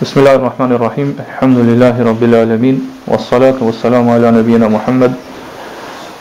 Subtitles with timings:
[0.00, 2.92] bismillahirrahmanirrahim rrahmani Alhamdulillahi rabbil alamin.
[3.08, 5.14] Wassalatu wassalamu ala nabiyyina Muhammad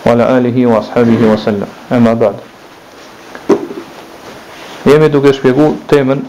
[0.06, 1.68] wa ala alihi wa ashabihi wa sallam.
[1.92, 2.36] Amma ba'd.
[4.86, 6.24] Jemi duke shpjeguar temën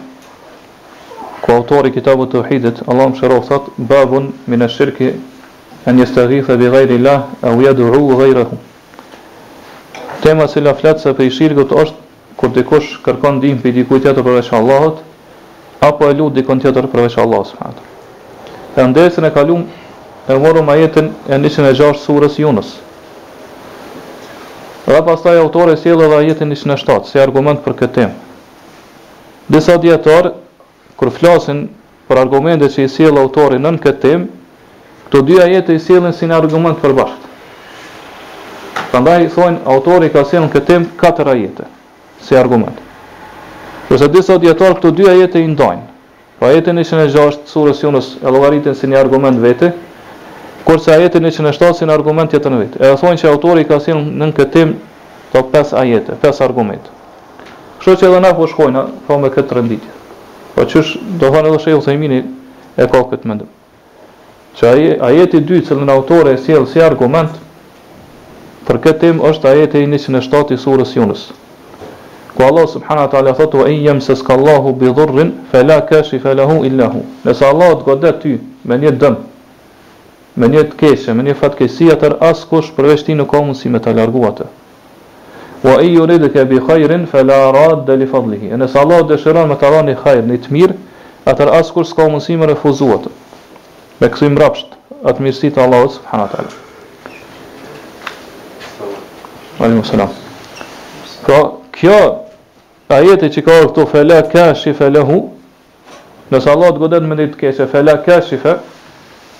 [1.40, 5.14] ku autori i kitabut Tauhidet, Allahu mëshiroj sot, babun min ash-shirki
[5.86, 8.58] an yastaghitha bi ghayri Allah aw yad'u ghayrahu.
[10.20, 11.96] Tema se la flet se pe shirku është
[12.36, 15.05] kur dikush kërkon ndihmë për dikujt tjetër për Allahut
[15.86, 17.82] apo e lut dikon tjetër përveç Allah subhanahu wa
[18.74, 18.88] taala.
[18.88, 19.62] Ëndërsën e kalum
[20.32, 22.72] e morëm ajetin e nisën e gjashtë surës Junës.
[24.86, 28.16] Dhe pastaj autori e edhe ajetin e shtatë si argument për këtë temë.
[29.48, 30.24] Disa dietar
[30.96, 31.68] kur flasin
[32.08, 34.26] për argumentet që i sjell autori nën këtë temë,
[35.06, 37.22] këto dy ajete i sjellin si një argument për bashkë.
[38.90, 41.64] Prandaj thonë autori ka sjellën këtë temë katër ajete
[42.26, 42.85] si argument.
[43.88, 45.84] Kërsa disa djetar këto dy ajete i ndajnë.
[46.38, 49.70] Pra po ajetin 106 surës Jonës e logaritin si një argument vete,
[50.66, 52.82] kërsa ajetin 107 si një argument jetën vete.
[52.82, 54.74] E thonë që autori ka sinë në në këtim
[55.32, 56.90] të pes ajete, pes argument.
[57.82, 59.94] Kështë që edhe na po shkojnë, pra me këtë rënditje.
[60.56, 60.82] Pra po që
[61.22, 62.18] do hanë edhe shëjë thejmini
[62.82, 63.48] e ka këtë mendim.
[64.58, 67.30] Që i ajeti 2 në autore e si argument,
[68.66, 71.28] për këtë tim është ajeti 107 i surës Jonës
[72.36, 76.66] ku Allah subhanahu wa taala thotë ai jam se skallahu bi dhurrin fala kashif lahu
[76.68, 78.36] illa hu nëse Allah të godet ty
[78.68, 79.16] me një dëm
[80.36, 83.80] me një të keqe me një fatkeqësi atë askush përveç ti nuk ka mundësi me
[83.80, 84.48] ta larguar atë
[85.64, 89.96] wa ay yuriduka bi khairin fala radda li fadlihi nëse Allah dëshiron me të dhani
[90.04, 90.76] khair në të mirë
[91.32, 93.08] atë askush s'ka mundësi me refuzuat
[94.02, 94.76] me kësim mbrapsht
[95.08, 96.52] atë mirësi të Allahut subhanahu wa taala
[99.64, 100.12] Alimu salam.
[101.76, 102.25] kjo
[102.94, 105.16] ajeti që ka orë këto fele kashi lehu,
[106.30, 108.52] nësë Allah të godet me një të keqe, fele kashife,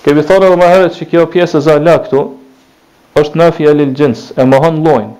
[0.03, 2.23] kemi thore dhe maheret që kjo pjesë e zala këtu,
[3.19, 5.13] është nafi e lil gjins, e mohon lojnë.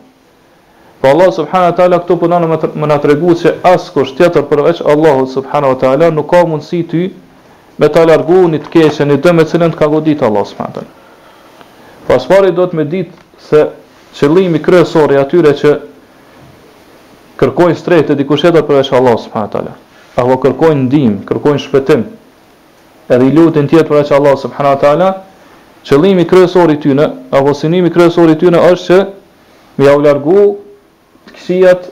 [1.01, 4.81] Po Allah subhanahu wa taala këtu punon me më na që se askush tjetër përveç
[4.93, 7.01] Allahut subhanahu wa taala nuk ka mundësi ty
[7.77, 10.73] me ta largu një të keqen, një dëm e cilën të ka godit Allah subhanahu
[10.75, 12.51] wa taala.
[12.51, 13.13] do të më ditë
[13.49, 13.67] se
[14.19, 15.75] qëllimi kryesor i atyre që
[17.37, 19.73] kërkojnë strehë dikush tjetër për veç Allah subhanahu teala.
[20.17, 22.03] Apo kërkojnë ndihmë, kërkojnë shpëtim.
[23.13, 25.09] Edhe i lutin tjetër për veç Allah subhanahu teala.
[25.87, 28.97] Qëllimi kryesor i tyre, apo synimi kryesor i tyre është që
[29.77, 30.57] me ia largu
[31.31, 31.85] kësijat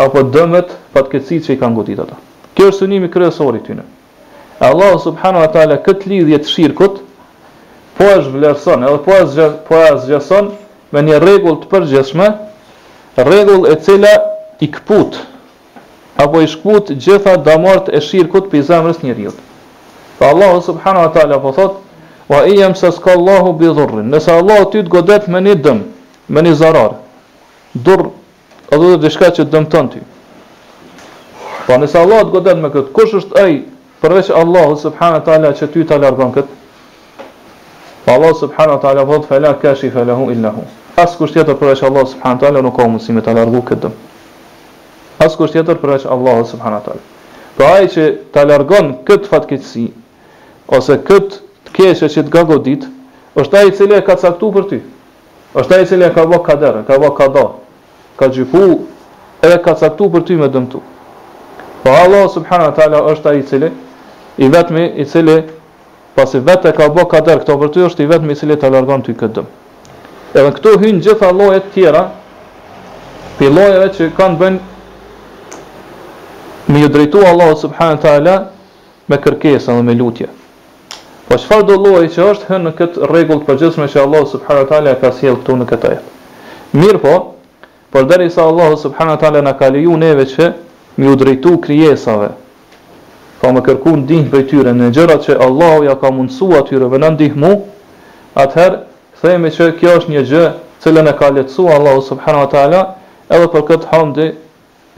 [0.00, 2.16] apo dëmet patkësit që i kanë goditur ata.
[2.56, 3.84] Kjo është synimi kryesor i tyre.
[4.64, 6.98] Allah subhanahu teala kët lidhje të shirkut
[7.98, 10.48] po e vlerëson, edhe po e po e zgjason
[10.94, 12.26] me një rregull të përgjeshme
[13.22, 14.16] rregull e cila
[14.60, 15.16] i këput,
[16.18, 19.36] apo i shkput gjitha damart e shirkut për i zemrës njëriut.
[20.18, 21.76] Pa Allahu subhanu wa ta'la po thot,
[22.28, 25.54] wa i jem se s'ka Allahu bi dhurrin, nëse Allahu ty të godet me një
[25.64, 25.82] dëm,
[26.28, 26.96] me një zarar,
[27.74, 28.02] dhur,
[28.72, 30.00] a dhe dhe shka që dëm të ty.
[31.66, 33.54] Pa po nëse Allahu të godet me këtë, kush është ej,
[34.02, 36.54] përveç Allahu subhanu wa ta'la që ty të largon këtë,
[38.08, 40.62] Allah Subhanahu wa ta'la po thot, fela lahu illa hu.
[40.96, 43.90] As kusht jetër përveç Allah subhanahu wa taala nuk ka mësimi të largu këtë
[45.18, 47.00] as tjetër përveç Allahut subhanahu teala.
[47.56, 49.86] Po pra ai që ta largon kët fatkeqësi
[50.76, 52.84] ose kët të keqë që të gagodit,
[53.34, 54.78] është ai i cili e ka caktuar për ty.
[55.58, 57.44] Është ai i cili e ka vënë kader, ka vënë kado.
[58.18, 58.64] Ka gjyku
[59.42, 60.78] edhe ka caktuar për ty me dëmtu.
[60.78, 63.70] Po pra Allah subhanahu teala është ai i cili
[64.38, 65.40] i vetmi i cili
[66.14, 68.70] pasi vetë e ka bë kader këto për ty është i vetmi i cili të
[68.70, 69.46] largon ty këtë dëm.
[70.34, 72.04] Edhe këtu hyn gjithë ato lloje të tjera,
[73.38, 74.56] që kanë bën
[76.68, 78.44] me ju drejtu Allah subhanahu
[79.06, 80.28] me kërkesa dhe me lutje.
[81.28, 85.10] Po çfarë do lloji që është në këtë rregull të përgjithshme që Allahu subhanahu ka
[85.18, 86.10] sjell këtu në këtë jetë.
[86.72, 87.14] Mirë po,
[87.92, 90.50] por derisa Allahu subhanahu wa na ka leju neve që
[90.96, 92.28] me ju drejtu krijesave,
[93.40, 96.84] pa po më kërku ndihmë për tyre në gjërat që Allahu ja ka mundësu atyre
[96.90, 97.52] vë në mu,
[98.36, 98.78] atëherë,
[99.22, 100.44] themi që kjo është një gjë
[100.84, 102.82] cilën e ka letësu Allahu subhanahu wa taala
[103.28, 104.28] edhe për këtë hamdi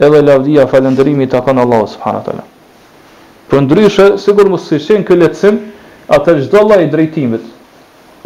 [0.01, 2.43] edhe lavdia falëndërimi ta kanë Allahu subhanahu teala.
[3.49, 5.57] Por ndryshe, sigur mos si shen kë lehtësim,
[6.15, 7.43] atë çdo lloj drejtimit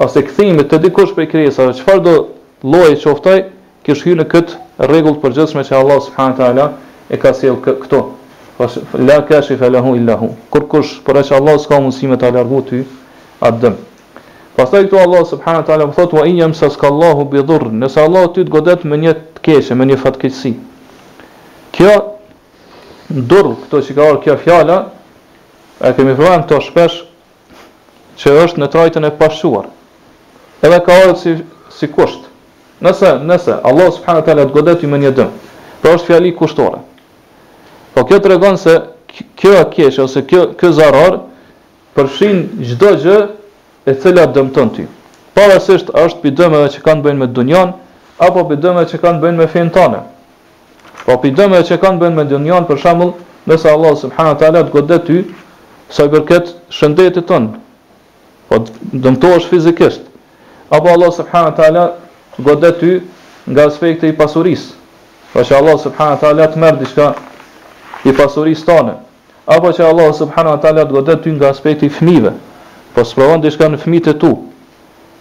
[0.06, 2.13] ose kthimit të dikush prej krijesave, çfarë do
[2.72, 3.38] lloji qoftai,
[3.86, 6.66] kish hyrë në këtë rregull të përgjithshme që Allahu subhanahu teala
[7.16, 8.01] e ka sjell kë, këto.
[8.57, 8.68] Po
[9.07, 10.30] la kashif lahu illa hu.
[10.50, 12.77] Kur kush por as Allah s'ka mundësi me ta largu ty
[13.44, 13.74] atë dëm.
[14.56, 18.56] Pastaj këtu Allah subhanahu më thot: wa in Allahu bi dhurr, nëse Allah ty të
[18.56, 20.54] godet me një të keqe, me një fatkeqësi.
[21.75, 21.95] Kjo
[23.10, 24.77] durr këto që ka or kjo fjala
[25.83, 26.95] e kemi thënë këto shpesh
[28.22, 29.68] që është në trajtën e pashuar,
[30.66, 31.33] Edhe ka or si
[31.77, 32.30] si kusht.
[32.83, 35.31] Nëse nëse Allah subhanahu teala të godet ju me një dëm,
[35.83, 36.80] pra është fjali kushtore.
[37.94, 38.77] Po kjo tregon se
[39.36, 41.19] kjo e kesh ose kjo ky zarrar
[41.95, 42.39] përfshin
[42.72, 43.19] çdo gjë
[43.92, 44.88] e cila dëmton ty.
[45.36, 47.75] Pavarësisht është pidëmeve që kanë bën me dunjan
[48.30, 50.01] apo pidëmeve që kanë bën me fen tonë
[51.06, 53.12] po për dëme që kanë bëjnë me dënjan, për shambull,
[53.48, 55.18] nëse Allah subhanu ta'ala të godet ty,
[55.94, 57.52] sa i përket shëndetit tënë,
[58.50, 58.63] po
[59.06, 60.07] dëmto është fizikisht,
[60.74, 61.84] apo Allah subhanu ta'ala
[62.48, 62.94] godet ty
[63.52, 64.72] nga aspekte i pasurisë,
[65.34, 67.12] pra që Allah subhanu ta'ala të merë diska
[68.10, 68.98] i pasurisë tane,
[69.46, 72.34] apo që Allah subhanu ta'ala të godet ty nga aspekte i fmive,
[72.96, 74.34] po së provon diska në fmite tu,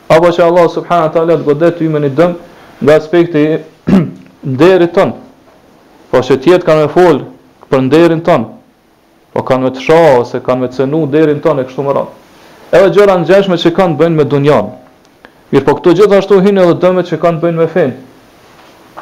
[0.09, 2.51] apo që Allah subhanu ta'ala të godet ty me një dëmë
[2.85, 4.01] nga aspekte i
[4.45, 5.24] nderit tënë,
[6.15, 7.17] Po se tjet kanë me fol
[7.67, 8.45] për nderin ton.
[9.35, 9.83] Po kanë me të
[10.21, 12.21] ose kanë me të cenu nderin ton e kështu me radhë.
[12.71, 14.69] Edhe gjëra ngjashme që kanë bën me dunjan.
[15.51, 17.97] Mirë, po këto gjithashtu hinë edhe dëmet që kanë bën me fen.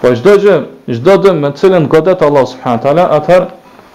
[0.01, 0.55] Po çdo gjë,
[0.97, 3.49] çdo dëm me cilën godet Allah subhanahu taala, atëherë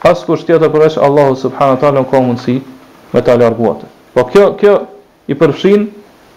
[0.03, 2.59] pas kush tjetër përveç Allah subhanahu taala ka mundsi
[3.13, 3.81] me ta larguar.
[4.13, 4.75] Po kjo kjo
[5.27, 5.87] i përfshin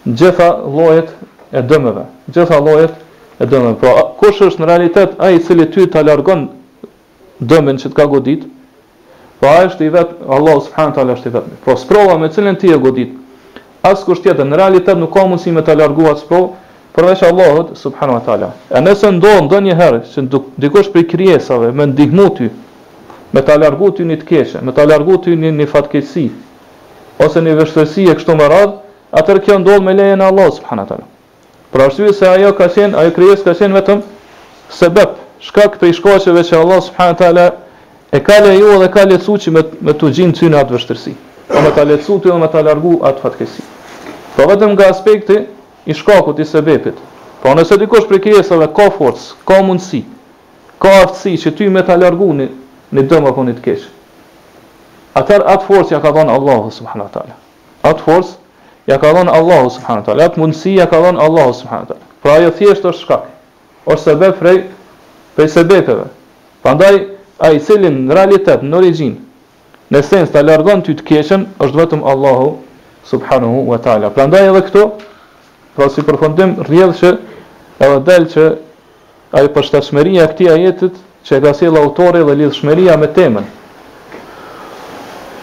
[0.06, 1.12] gjitha llojet
[1.53, 2.06] e dëmeve.
[2.32, 2.97] Gjitha llojet
[3.38, 3.77] e dëmeve.
[3.85, 3.93] Po
[4.25, 6.49] kush është në realitet ai i cili ty ta largon
[7.41, 8.43] Dëmën që të ka godit,
[9.41, 12.69] po a është i vetë, Allah subhanahu tala është i Po sprova me cilën ti
[12.69, 13.15] e godit,
[13.89, 16.51] asë kusht tjetër, në realitet nuk ka mundësi me të larguat sprova,
[16.97, 18.51] përveç Allahut subhanahu ta'ala.
[18.69, 20.25] E nëse ndonë dhe një herë, që
[20.67, 22.51] dikosh për i kryesave, me ndihmu ty,
[23.33, 26.27] me ta alargu ty një të keqe, me ta alargu ty një, një fatkesi,
[27.25, 28.75] ose një vështirësi e kështu më radhë,
[29.23, 31.07] atër kjo ndonë me lejën Allah Allahut subhanahu ta'ala.
[31.73, 34.03] Pra është se ajo ka qenë, ajo kryes ka qenë vetëm
[34.81, 37.45] sebebë, shkak prej shkaqeve që Allah subhanahu teala
[38.13, 41.13] e ka leju dhe ka lecu që me, me të gjinë ty në atë vështërsi.
[41.57, 43.63] o me ta lecu ty dhe me ta largu atë fatkesi.
[44.37, 45.39] Po vetëm nga aspekti
[45.87, 46.95] i shkakut i sebepit.
[47.43, 50.05] Po nëse dikosh për kjesëve ka forcë, ka mundësi,
[50.79, 52.47] ka aftësi që ty me ta largu në
[52.95, 53.89] një dëmë apo në të keshë.
[55.19, 57.35] Atër atë forcë ja ka dhonë Allah subhanahu teala.
[57.83, 58.39] Atë forcë
[58.87, 60.29] ja ka dhonë Allah subhanahu teala.
[60.31, 62.05] Atë mundësi ja ka dhonë Allah subhanahu teala.
[62.23, 63.23] Pra ajo thjesht është shkak.
[63.91, 64.39] Ose sebep
[65.41, 66.05] prej sebepeve.
[66.63, 66.99] Pandaj,
[67.41, 69.15] a i cilin në realitet, në origin,
[69.89, 72.51] në sens të largon ty të keqen, është vetëm Allahu
[73.09, 74.11] subhanahu wa ta'ala.
[74.13, 74.83] Prandaj edhe këto,
[75.79, 77.13] pra si përfundim, rjedhë që
[77.87, 78.45] edhe delë që
[79.33, 83.49] a i përshtashmeria këti ajetit që e ka si lautore dhe lidhshmeria me temën.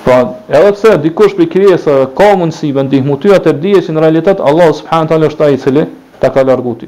[0.06, 0.20] Pra,
[0.60, 3.58] edhe pse dikush për kërjesë ka mundësi vendihmu ty atër
[3.88, 5.88] që në realitet Allahu subhanahu wa ta'ala është a i cili
[6.22, 6.86] ta ka larguti.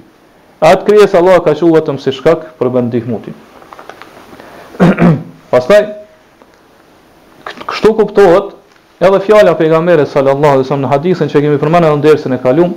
[0.60, 3.36] Atë krijesë Allah ka qenë vetëm si shkak për bendihmutin.
[5.52, 5.86] Pastaj
[7.70, 8.50] kështu kuptohet
[9.00, 12.74] edhe fjala pejgamberit sallallahu alaihi wasallam në hadithin që kemi përmendur në dersën e kaluar,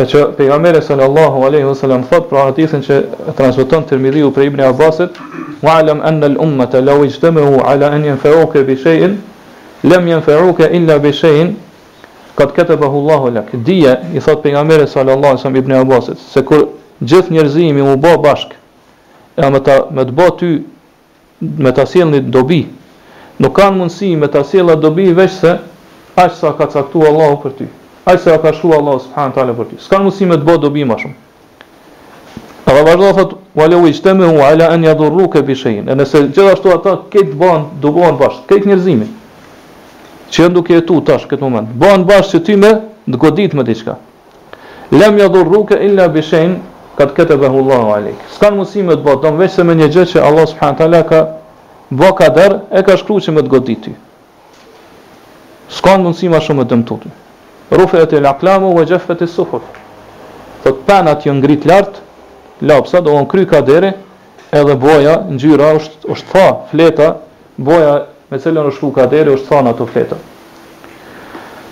[0.00, 3.00] e që pejgamberi sallallahu alaihi wasallam thot për hadithin që
[3.38, 5.20] transmeton Tirmidhiu për Ibn Abbasit,
[5.62, 9.20] "Wa'lam anna al-ummata law ijtama'u 'ala an yanfa'uka bi shay'in
[9.84, 11.52] lam yanfa'uka illa bi shay'in
[12.34, 13.50] Kat këtë bahu Allahu lak.
[13.52, 16.66] Dije i thot pejgamberit sallallahu alaihi wasallam Ibn Abbasit se kur
[17.00, 18.54] gjithë njerëzimi u bë bashk,
[19.36, 20.50] e me ta me të bë ty
[21.64, 22.62] me ta sjellni dobi.
[23.38, 25.52] Nuk kanë mundësi me ta sjella dobi veç se
[26.16, 27.66] aq sa ka caktuar Allahu për ty.
[28.06, 29.76] Aq sa ka shkruar Allahu subhanahu taala për ty.
[29.82, 31.16] S'kan mundësi me të bë dobi më shumë.
[32.66, 35.88] Edhe vazhdo thot, walau i shtemi ala an dhurru bi bishejin.
[35.88, 39.10] E nëse gjithashtu ata, këtë banë, dubohen bashkë, këtë njerëzimin
[40.32, 42.70] që janë duke jetu tash këtë moment, Bën bashkë se ty me
[43.12, 43.98] të godit me diqka.
[44.96, 46.58] Lem ya dhurruke illa bishen,
[46.96, 48.22] ka të këtë Allahu alik.
[48.32, 51.20] Ska në musime të botëm, veç se me një gjë që Allah subhanahu ala ka
[51.92, 52.30] bë ka
[52.78, 53.92] e ka shkru që me të godit ty.
[55.72, 57.12] Ska në musime shumë me të më tutu.
[57.72, 59.60] Rufe e laklamu, vë gjëfët e sufër.
[60.64, 62.00] Thot penat jë ngrit lartë,
[62.68, 63.94] lapsa, do në kry ka dere,
[64.52, 67.08] edhe boja, njyra, është, është tha, fleta,
[67.56, 67.94] boja
[68.32, 70.16] me cilën është shku deri është thonë ato fletë.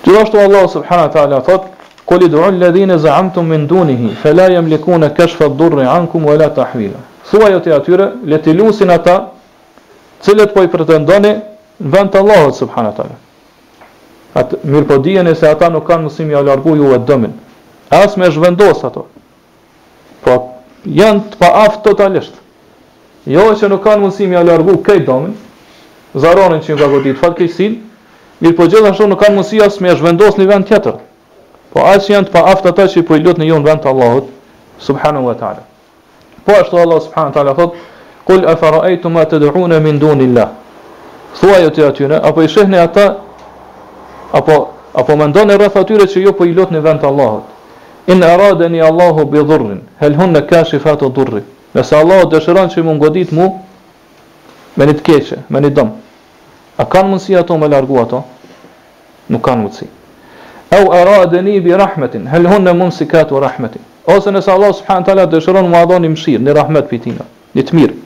[0.05, 1.65] Gjithashtu Allah subhanahu wa taala thot:
[2.05, 7.01] "Kul ud'u alladhina za'amtum min dunihi, fala yamlikuna kashfa ad-durri 'ankum wala tahwila."
[7.31, 9.17] Thuaj ti atyre, le të lusin ata,
[10.25, 11.33] cilët po i pretendoni
[11.83, 13.17] në vend të Allahut subhanahu wa taala.
[14.65, 17.33] mirë po dijen se ata nuk kanë mundësi ja largu ju e dëmin.
[17.91, 19.07] As me zhvendos ato.
[20.25, 20.33] Po
[20.87, 22.35] janë të pa aftë totalisht.
[23.27, 25.33] Jo që nuk kanë mundësi ja largu këtë dëmin,
[26.15, 27.59] zaronin që i zakotit fat keq
[28.41, 30.95] mirë po gjithë nuk kanë mundësi as me as vendos në vend tjetër.
[31.73, 34.31] Po as janë të paaft ata që po i lut në një vend të Allahut
[34.83, 35.63] subhanahu wa taala.
[36.45, 37.75] Po ashtu Allah subhanahu wa taala thot:
[38.25, 40.49] "Kul a fara'aytum ma tad'un min dunillah?"
[41.41, 43.17] Thuaj ti aty në apo i shehni ata
[44.33, 47.43] apo apo mendoni rreth atyre që jo po i lut në vend të Allahut.
[48.07, 51.43] In aradani Allahu bi dhurrin, hal hunna kashifatu dhurri?
[51.75, 53.53] Nëse Allah dëshiron që më godit mua
[54.79, 55.97] me një të keqe, me një dëmë.
[56.81, 58.23] A kanë mundësi ato me largu ato?
[59.31, 59.89] Nuk kanë mundësi.
[60.77, 63.83] Au e ra e dëni bi rahmetin, helhun në mundësi këtu rahmetin.
[64.11, 67.27] Ose nësë Allah subhanë tala dëshëron më adhoni mshirë, një rahmet për tina,
[67.59, 67.99] një të mirë.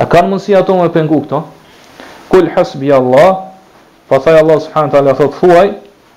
[0.00, 1.42] A kanë mundësi ato me pengu këto?
[2.30, 3.50] Kull hasbi Allah,
[4.08, 5.68] fa thaj Allah subhanë tala thot thuaj,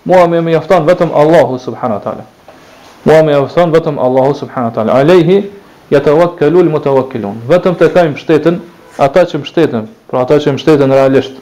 [0.08, 2.26] mua me me jaftan vetëm Allahu subhanë tala.
[3.06, 5.00] Mua me jaftan vetëm Allahu subhanë tala.
[5.02, 5.44] Alehi,
[5.90, 6.96] jetë vëkëllu lë mutë
[7.48, 8.56] Vetëm të thajmë pështetën
[8.98, 11.38] ata që mështeten, pra ata që mështeten realisht.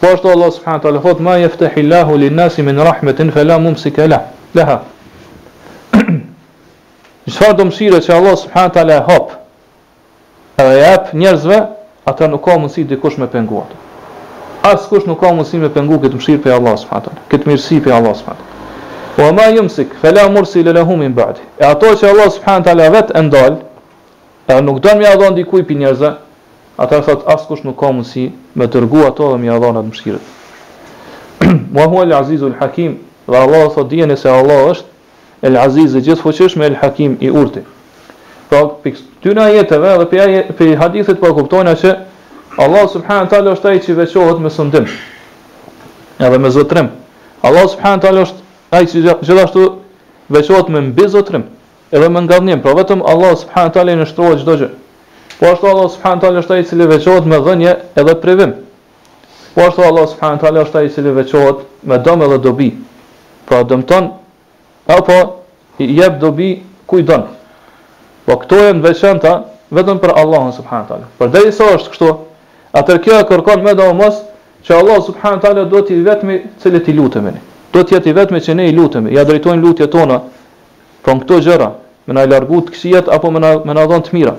[0.00, 4.22] Po ashtu Allah subhanahu taala thot ma yaftahillahu lin-nasi min rahmetin fala mumsika lah.
[4.54, 4.78] Laha.
[7.30, 9.36] Çfarë do mëshirë që Allah subhanahu taala hop.
[10.58, 11.58] Edhe jap njerëzve,
[12.10, 13.78] ata nuk ka mundësi dikush me pengu atë.
[14.72, 17.78] As kush nuk ka mundësi me pengu këtë mëshirë për Allah subhanahu taala, këtë mirësi
[17.84, 18.50] për Allah subhanahu taala.
[19.20, 21.44] Wa ma yumsik fala mursila lahu min ba'di.
[21.60, 23.62] E ato që Allah subhanahu taala vetë e ndal,
[24.64, 26.12] nuk do më ia dhon dikujt për njerëzve,
[26.80, 30.20] ata thot askush nuk ka mundsi me dërgu ato dhe me ia dhënë atë hua
[31.76, 32.96] Wa huwa al-aziz hakim
[33.28, 37.62] dhe Allah thot djeni se Allah është el-aziz i gjithfuqishëm el-hakim i urtë.
[38.50, 40.56] Po pra, këtu na jetë dhe për
[41.04, 41.92] për po kuptojnë se
[42.60, 44.88] Allah subhanahu taala është ai që veçohet me sëndim
[46.20, 46.88] Edhe me zotrim.
[47.42, 48.40] Allah subhanahu taala është
[48.76, 49.68] ai që gjithashtu
[50.32, 51.44] veçohet me mbizotrim.
[51.92, 54.70] Edhe me ngadnim, por vetëm Allah subhanahu wa taala i nështrohet çdo gjë.
[55.40, 58.50] Po ashtu Allah subhanahu taala është ai i cili veçohet me dhënje edhe privim.
[59.54, 62.66] Po ashtu Allah subhanahu taala është ai i cili veçohet me dëm edhe dobi.
[63.48, 64.08] Pra dëmton
[64.96, 65.16] apo
[65.78, 66.50] i jep dobi
[66.86, 67.24] kujt don.
[68.26, 69.32] Po këto janë veçanta
[69.72, 71.08] vetëm për Allahun subhanahu taala.
[71.16, 72.10] Por sa është kështu,
[72.76, 74.20] atë kjo e kërkon më domos
[74.68, 77.32] që Allah subhanahu taala do t'i vetmi cili i lutemi.
[77.72, 80.20] Do t'i jetë i vetmi që ne i lutemi, ja drejtojnë lutjet tona.
[81.02, 81.72] Po këto gjëra,
[82.08, 84.36] më na largu të apo më na më na dhon të mira.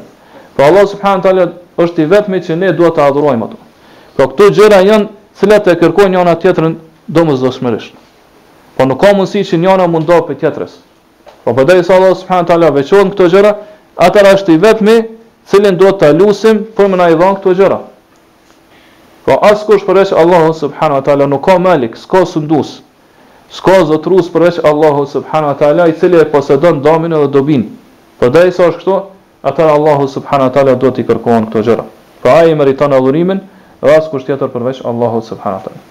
[0.55, 1.48] Po Allah subhanahu teala
[1.79, 3.58] është i vetmi që ne duhet të adhurojmë atë.
[3.58, 5.08] Po pra këto gjëra janë
[5.39, 6.74] cilat e kërkojnë njëra tjetrën
[7.17, 7.96] domosdoshmërisht.
[8.77, 10.75] Po nuk ka mundësi që njëra mund për tjetrës.
[11.43, 13.53] Po për dhe Allah subhanahu teala veçon këto gjëra,
[14.05, 14.98] atë është i vetmi
[15.50, 17.79] cilin duhet ta lusim për më i vën këto gjëra.
[19.25, 22.81] Po askush përveç Allahu subhanahu teala nuk ka malik, s'ka sundus.
[23.51, 27.63] S'ka zotrus përveç Allahu subhanahu teala i cili e posedon dhomën edhe dobin.
[28.20, 28.98] Po dhe sa është kështu,
[29.43, 31.83] atër Allahu subhanahu wa taala do t'i kërkojnë këto gjëra.
[31.83, 33.39] Po pra aje ai i meriton adhurimin
[33.81, 35.81] dhe as kusht tjetër përveç Allahu subhanahu wa taala.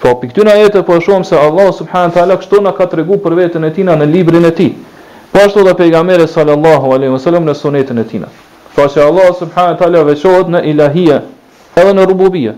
[0.00, 3.36] Po pikë këtyn po shohim se Allahu subhanahu wa taala kështu na ka treguar për
[3.36, 4.72] veten e tina në librin e tij.
[5.32, 8.28] Po ashtu dhe pejgamberi sallallahu alaihi wasallam në sunetën e tina.
[8.74, 11.20] Po se Allahu subhanahu wa taala veçohet në ilahia
[11.76, 12.54] edhe në rububia.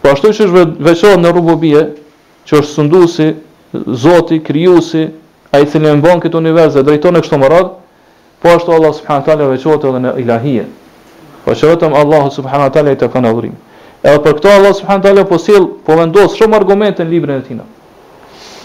[0.00, 1.86] Po ashtu që është veçohet në rububia,
[2.48, 3.34] që është sunduesi,
[3.74, 5.00] Zoti krijuesi,
[5.50, 7.72] ai i cili mbon këtë univers dhe drejton e kështu me radhë,
[8.44, 10.64] Po ashtu Allah subhanahu wa taala veçohet edhe në ilahie.
[11.46, 13.54] Po që vetëm Allah subhanahu wa taala i takon adhurim.
[14.04, 17.38] Edhe për këto Allah subhanahu wa taala po sill, po vendos shumë argumente në librin
[17.40, 17.62] e tij.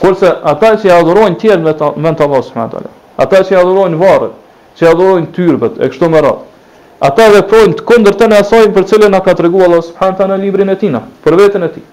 [0.02, 2.92] Kurse ata që i adhurojnë tjerë me me Allah subhanahu wa taala,
[3.24, 4.34] ata që i adhurojnë varrin,
[4.76, 6.76] që i adhurojnë tyrbet e kështu me radhë.
[7.00, 10.36] Ata veprojnë të kundërtën e asaj për cilën na ka treguar Allah subhanahu wa taala
[10.38, 11.86] në librin e tij, për veten e tij.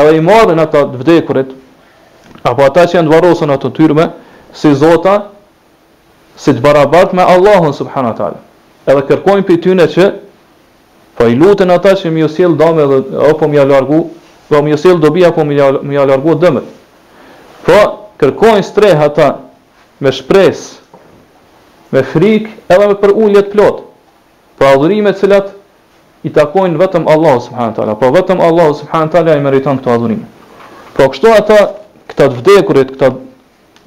[0.00, 1.52] Edhe i marrin ata të vdekurit
[2.48, 4.08] apo ata që janë varrosur në ato tyrme
[4.56, 5.18] si Zota,
[6.40, 8.38] si të barabart me Allahun subhanahu taala.
[8.88, 10.06] Edhe kërkojnë për tyne që
[11.18, 13.98] po i luten ata që më sjell dëmë dhe apo më largu,
[14.48, 15.58] po më sjell dobi apo më
[15.98, 16.70] ja largu dëmët.
[17.66, 17.80] Po
[18.20, 19.28] kërkojnë streh ata
[20.00, 20.80] me shpresë,
[21.92, 23.84] me frikë edhe me për ulje të plot.
[24.56, 25.52] Po adhurime të cilat
[26.28, 30.24] i takojnë vetëm Allahu subhanahu taala, po vetëm Allahu subhanahu taala i meriton këto adhurime.
[30.96, 31.60] Po kështu ata
[32.08, 33.12] këta të vdekurit, këta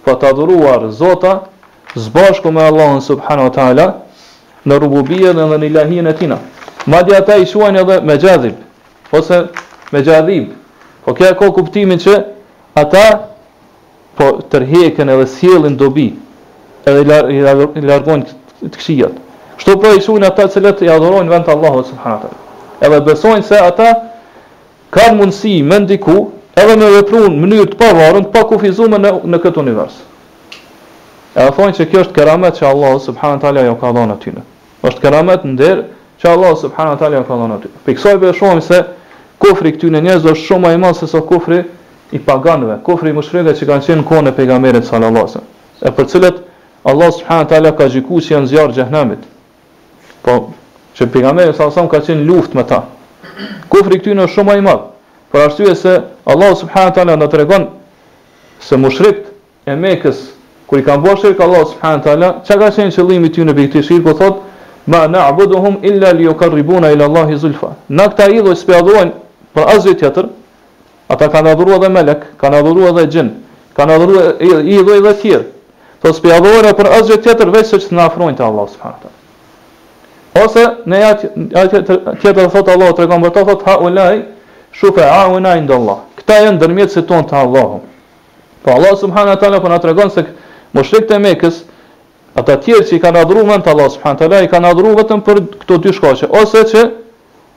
[0.06, 1.32] po të adhuruar zota
[2.00, 3.84] zbashku me Allah subhanë tala
[4.68, 6.38] në rububie dhe në ilahien e tina
[6.86, 8.56] ma ata i shuajnë edhe me gjadhib
[9.18, 9.42] ose
[9.92, 10.56] me gjadhib
[11.04, 12.16] po kja ka kuptimin që
[12.80, 13.04] ata
[14.18, 16.08] po tërheken edhe sjellin dobi
[16.88, 19.20] edhe i largojnë të këshijat
[19.60, 22.32] kështu pra i shuajnë ata cilët i adhurojnë vend të Allah subhanë
[22.88, 23.92] edhe besojnë se ata
[24.90, 26.16] ka mundësi me ndiku
[26.56, 29.98] edhe me vepru në mënyrë të pavarën, pa kufizuar në, në këtë univers.
[31.38, 34.42] E a thonë që kjo është keramet që Allah subhanët alja jo ka dhonë atyne.
[34.84, 35.82] është keramet në derë
[36.22, 37.76] që Allah subhanët alja jo ka dhonë atyne.
[37.84, 38.78] Për i kësoj për shumë se
[39.42, 41.58] kufri këtyne njëzë është shumë a i masë se so kufri
[42.12, 45.42] i paganëve, kufri i mushrike që kanë qenë kone pejgamerit sallallahu
[45.80, 46.36] e për cilët
[46.90, 49.18] Allah subhanët alja ka gjiku që janë zjarë gjehnamit,
[50.24, 50.32] po
[50.96, 52.82] që pejgamerit sallallahu ka qenë luft me ta,
[53.68, 54.82] Kufri i tyre është shumë më i madh.
[55.32, 55.94] Për arsye se
[56.34, 57.64] Allah subhanahu taala na tregon
[58.68, 60.20] se mushrikët e Mekës
[60.70, 63.54] kur i kanë bërë Allah Allahu subhanahu taala, çka ka qenë qëllimi i tyre në
[63.58, 67.70] bëjti shirk, po thotë ma na'buduhum illa li yuqarribuna ila Allahi zulfa.
[67.98, 69.10] Na këta idhoj që
[69.56, 70.28] për asgjë tjetër,
[71.14, 73.30] ata kanë adhuru edhe melek, kanë adhuru edhe xhin,
[73.78, 75.44] kanë adhuru idhë edhe të tjerë.
[76.04, 79.16] Po spiadora për asgjë tjetër veçse se na afrojnë te Allah subhanahu
[80.36, 84.18] Ose në ja tjetër thot Allah të regon të thot ha ulai
[84.76, 86.00] shufe a unaj ndë Allah.
[86.18, 87.78] Këta janë në dërmjetë si tonë të Allahu.
[88.62, 90.24] Po Allah subhanahu wa taala për në të se
[90.76, 91.62] më shrik të mekës
[92.42, 95.22] ata tjerë që i kanë adhuru vend të Allah subhanë të i kanë adhuruar vetëm
[95.26, 96.30] për këto dy shkoqe.
[96.42, 96.84] Ose që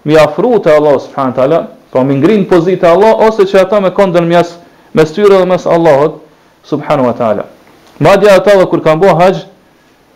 [0.07, 1.59] mi afru të Allah subhanahu wa taala,
[1.91, 4.43] po mi ngrinë pozitë Allah ose që ata me kondën në me
[4.97, 6.15] mes tyre dhe mes Allahot
[6.67, 7.43] subhanahu wa ta'ala.
[7.99, 9.43] Madje ata kur kanë bo haqë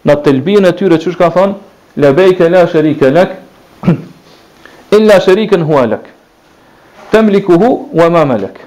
[0.06, 1.54] në telbinë e tyre që shka thonë
[1.96, 3.36] labejke la sharika lak
[5.00, 6.02] illa sharikan huwa lak
[7.12, 8.60] tamlikuhu wa ma malak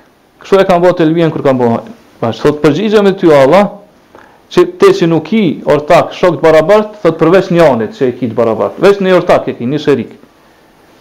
[0.42, 3.68] kështu e kanë bëhet elbien kur kanë bëhet bash thot përgjigjem me ty Allah
[4.52, 8.14] që te që nuk i ortak shok të barabart thot përveç një anit që e
[8.16, 10.14] ki të barabart veç një ortak e ki një sharik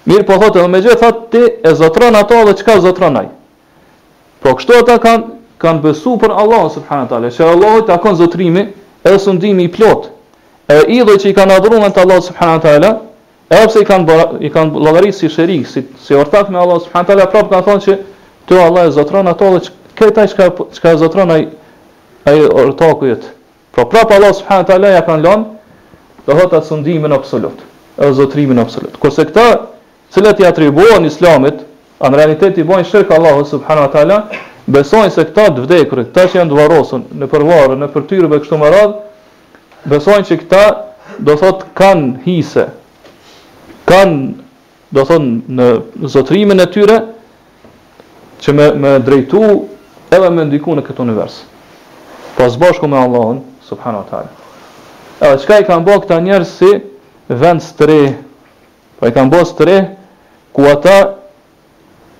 [0.07, 3.29] mirë po thotë edhe me gjë thot te e zotron ato dhe çka zotron ai
[4.43, 5.23] po kështu ata kanë
[5.63, 8.67] kanë besu për Allah subhanahu Allah taala se takon zotrimi
[9.03, 10.16] edhe sundimi i plotë
[10.67, 12.87] e idhe që i kanë adhuru me të Allah subhanahu ta'ala,
[13.49, 14.15] e opse i kanë,
[14.53, 17.95] kanë lagarit si shërik, si, si ortak me Allah subhanahu ta'ala, prapë kanë thonë që
[18.49, 19.61] të Allah e zotron ato dhe
[19.97, 23.29] këta çka çka e zotron a i ortaku jetë.
[23.77, 27.63] prapë Allah subhanahu ta'ala ja kanë lënë dhe hëtë atë sëndimin absolut,
[28.03, 28.99] e zotrimin absolut.
[28.99, 29.45] Kose këta,
[30.11, 31.63] cilët i atribuohen islamit,
[32.03, 34.19] në realitet i bojnë shirkë Allah subhanahu ta'ala,
[34.67, 38.73] besojnë se këta të vdekurit, këta që janë dvarosën, në përvarë, në përtyrëve kështu më
[39.89, 40.63] besojnë që këta
[41.25, 42.67] do thot kanë hise,
[43.87, 45.67] kanë do thon në
[46.13, 46.97] zotrimin e tyre,
[48.43, 49.41] që me, më drejtu
[50.13, 51.39] edhe me ndiku në këtë univers.
[52.37, 54.29] Po zbashku me Allahun, subhanu atale.
[55.25, 56.71] Edhe qka i kanë bo këta njerës si
[57.33, 57.97] vend së
[58.99, 59.79] po i kanë bo së
[60.53, 60.97] ku ata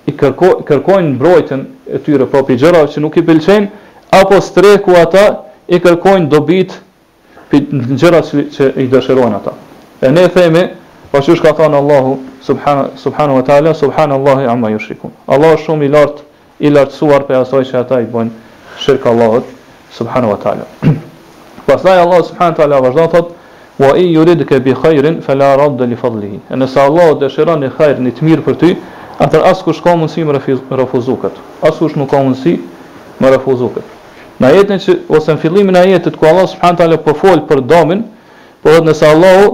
[0.08, 1.62] i kërko, kërkojnë mbrojtjen
[1.94, 3.70] e tyre, po gjërave që nuk i pëlqenë,
[4.20, 5.22] apo së ku ata
[5.74, 6.84] i kërkojnë dobitë
[7.52, 9.52] në gjëra që, që i dëshirojnë ata.
[10.04, 10.66] E ne themi,
[11.10, 12.12] pa që shka thonë Allahu,
[12.44, 15.10] subhanu, subhanu wa ta'ala, subhanu Allahi amma ju shrikun.
[15.26, 16.22] Allahu është shumë i lartë,
[16.60, 18.30] i lartësuar për asoj që ata i bojnë
[18.84, 19.48] shirkë Allahot,
[19.96, 20.66] subhanu wa ta'ala.
[21.68, 23.32] Pasaj Allahu subhanu wa ta'ala vazhdo thot,
[23.78, 26.40] wa i jurid ke bi khajrin, fe la radde li fadlihi.
[26.50, 28.74] E nëse Allahu dëshiron një khajrin një të mirë për ty,
[29.24, 30.38] atër asë kush ka mundësi më
[30.84, 31.16] refuzu
[31.68, 32.52] Asë kush nuk ka mundësi
[33.18, 33.72] më refuzu
[34.38, 37.62] Në jetën që ose në fillimin e ajetit ku Allah subhanahu taala po fol për
[37.72, 38.04] dëmin,
[38.62, 39.48] po edhe nëse Allahu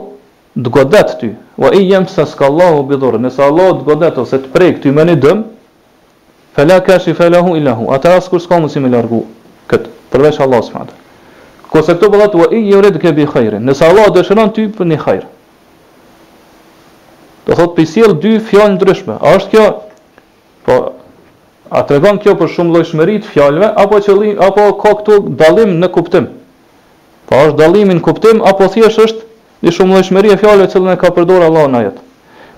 [0.64, 1.30] të godet ty,
[1.62, 5.14] wa iyyam saskallahu bi dhurr, nëse Allahu të godet ose të prek ty me një
[5.24, 5.40] dëm,
[6.56, 7.88] fala kashi falahu illa hu.
[7.96, 9.22] Atë as kur s'ka mundësi me largu
[9.72, 11.64] kët, përveç Allah subhanahu taala.
[11.74, 14.90] Kurse këtu po thotë wa iyyam rid ke bi khair, nëse Allahu dëshiron ty për
[14.92, 15.24] një khair.
[17.48, 19.16] Do thot, pse dy fjalë ndryshme.
[19.18, 19.64] A është kjo?
[20.68, 20.76] Po
[21.72, 25.70] A të regon kjo për shumë lojshmeri të fjallëve, apo, qëllim, apo ka këtu dalim
[25.80, 26.26] në kuptim?
[27.28, 29.24] Pa po është dalimin kuptim, apo thjesht është
[29.64, 32.02] një shumë lojshmeri e fjallëve cëllën e ka përdorë Allah në jetë.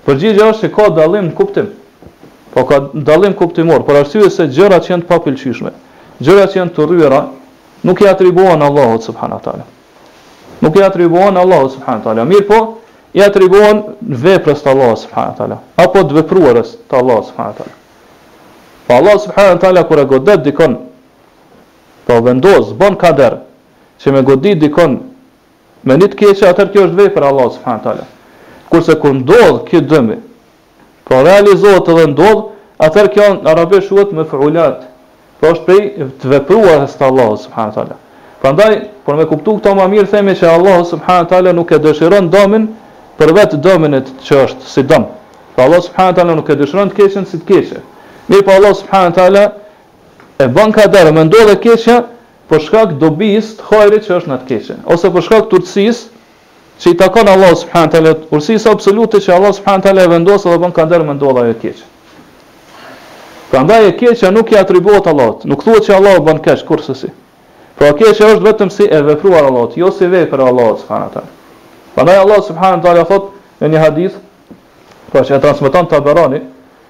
[0.07, 1.69] Përgjigja është që ka dalim në kuptim,
[2.53, 5.71] po ka dalim kuptimor, për arsye se gjëra që janë të papilqishme,
[6.19, 7.21] gjëra që janë të rrëra,
[7.87, 9.63] nuk i atribuan Allahot subhanatale.
[10.65, 12.27] Nuk i atribuan Allahot subhanatale.
[12.33, 12.59] Mirë po,
[13.15, 13.83] i atribuan
[14.27, 15.07] veprës të Allahot
[15.47, 17.67] të Allahot subhanat
[18.87, 20.77] Pa po Allah subhanahu wa taala kur e godet dikon,
[22.05, 23.37] po vendos, bën kader,
[23.99, 24.91] që me godit dikon
[25.83, 28.05] me një të keqe, atër kjo është vepër Allah subhanahu wa taala.
[28.71, 30.07] Kurse kur ndodh kjo dëm,
[31.05, 32.41] po realizohet edhe ndodh,
[32.87, 34.79] atër kjo në arabisht me fulat.
[35.39, 35.81] Po është prej
[36.23, 37.95] të vepruar të Allah subhanahu wa taala.
[38.41, 38.71] Prandaj,
[39.05, 42.31] por me kuptu këto më mirë themi që Allah subhanahu wa taala nuk e dëshiron
[42.33, 42.69] dëmin
[43.19, 45.05] për vetë dëmin që është si dëm.
[45.59, 47.81] Po Allah subhanahu wa taala nuk e dëshiron të keqen si të keqen.
[48.27, 49.43] Mirë po Allah subhanë tala
[50.43, 51.97] e ban ka dërë, me ndohë dhe keqëja,
[52.51, 54.75] për shkak dobis të hajri që është në të keqëja.
[54.95, 56.01] Ose për shkak të rëtsis
[56.83, 60.59] që i takon Allah subhanë tala, urtsis absolute që Allah subhanë tala e vendosë dhe
[60.63, 61.93] ban ka dërë, me ndohë dhe keqëja.
[63.53, 66.83] Pra ndaj e keqëja nuk i atribuot Allah, nuk thua që Allah ban keqë, kur
[66.83, 67.65] sësi, si.
[67.79, 71.33] Pra keqëja është vetëm si e vefruar Allah, jo si vej për Allah subhanë tala.
[71.95, 73.31] Pra ndaj Allah subhanë tala thot
[73.63, 74.19] në një hadith,
[75.13, 76.03] pra që e transmitan të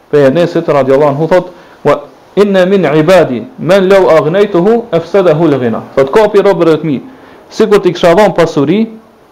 [0.09, 1.47] Pe Enesit radiallahu anhu thot
[1.83, 2.01] wa
[2.35, 5.83] inna min ibadi man law aghnaytuhu afsadahu al-ghina.
[5.95, 6.97] Fat kopi robër të mi,
[7.49, 8.79] sikur ti kisha dhënë pasuri,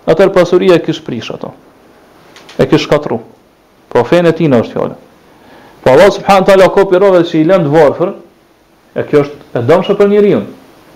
[0.10, 1.54] atër pasuria e kish prish ato.
[2.60, 3.20] E kish katru,
[3.90, 4.96] Po fenë ti na është fjala.
[5.84, 8.10] Po Allah subhanahu taala kopi robër që i lën të varfër,
[9.00, 10.42] e kjo është e dëmshme për njeriu.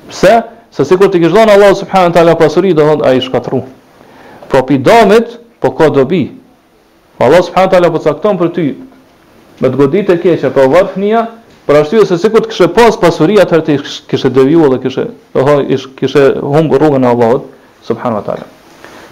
[0.10, 0.34] Pse?
[0.76, 3.62] Se sikur ti kish dhënë Allah subhanahu taala pasuri, do thonë ai shkatru.
[4.50, 6.26] Po pi dëmit, po ka dobi.
[7.20, 8.68] Allah subhanahu taala po cakton për ty
[9.62, 11.26] me të godit e keqe, pa po u varë fënia,
[11.68, 13.76] për ashtu e se si të kështë pas pasuria të rëti
[14.10, 17.48] kështë devju dhe kështë, kështë humbë rrugën e Allahot,
[17.86, 18.48] subhanu wa ta'ala.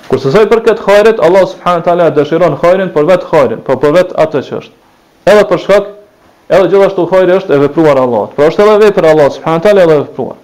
[0.07, 3.67] Kërse saj për këtë hajrit, Allah subhanu wa ta'ala dëshiron hajrin për vetë hajrin, për,
[3.67, 4.75] po për vetë atë që është.
[5.27, 5.89] Edhe për shkak,
[6.55, 8.31] edhe gjithashtu hajri është e vepruar Allahot.
[8.37, 10.37] Pra është edhe vepër Allah subhanu wa ta'ala edhe vepruar.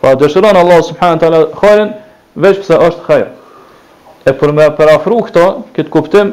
[0.00, 1.88] Pra dëshiron Allah subhanu wa ta'ala
[2.46, 3.32] veç pëse është hajrë.
[4.28, 6.32] E për me për afru këto, këtë kuptim,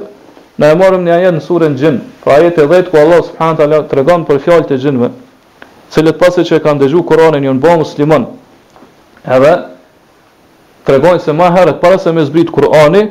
[0.56, 3.64] Ne e marëm një ajet në surën gjin Pra ajet e dhejt ku Allah subhanët
[3.66, 5.10] ala të regon për fjallë të gjinve
[5.94, 8.28] Cilët pasi që e kanë dëgju koronin një në bëhë muslimon
[9.38, 9.52] Edhe
[10.88, 13.02] Të regon se ma herët Para se me zbrit koroni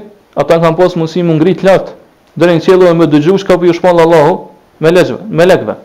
[0.40, 1.96] Ata kanë posë mundësi më ngrit lartë
[2.40, 4.33] Dhe në qëllu e me dëgju shka për ju shmonë Allahu
[4.85, 5.76] Me legjve, me legve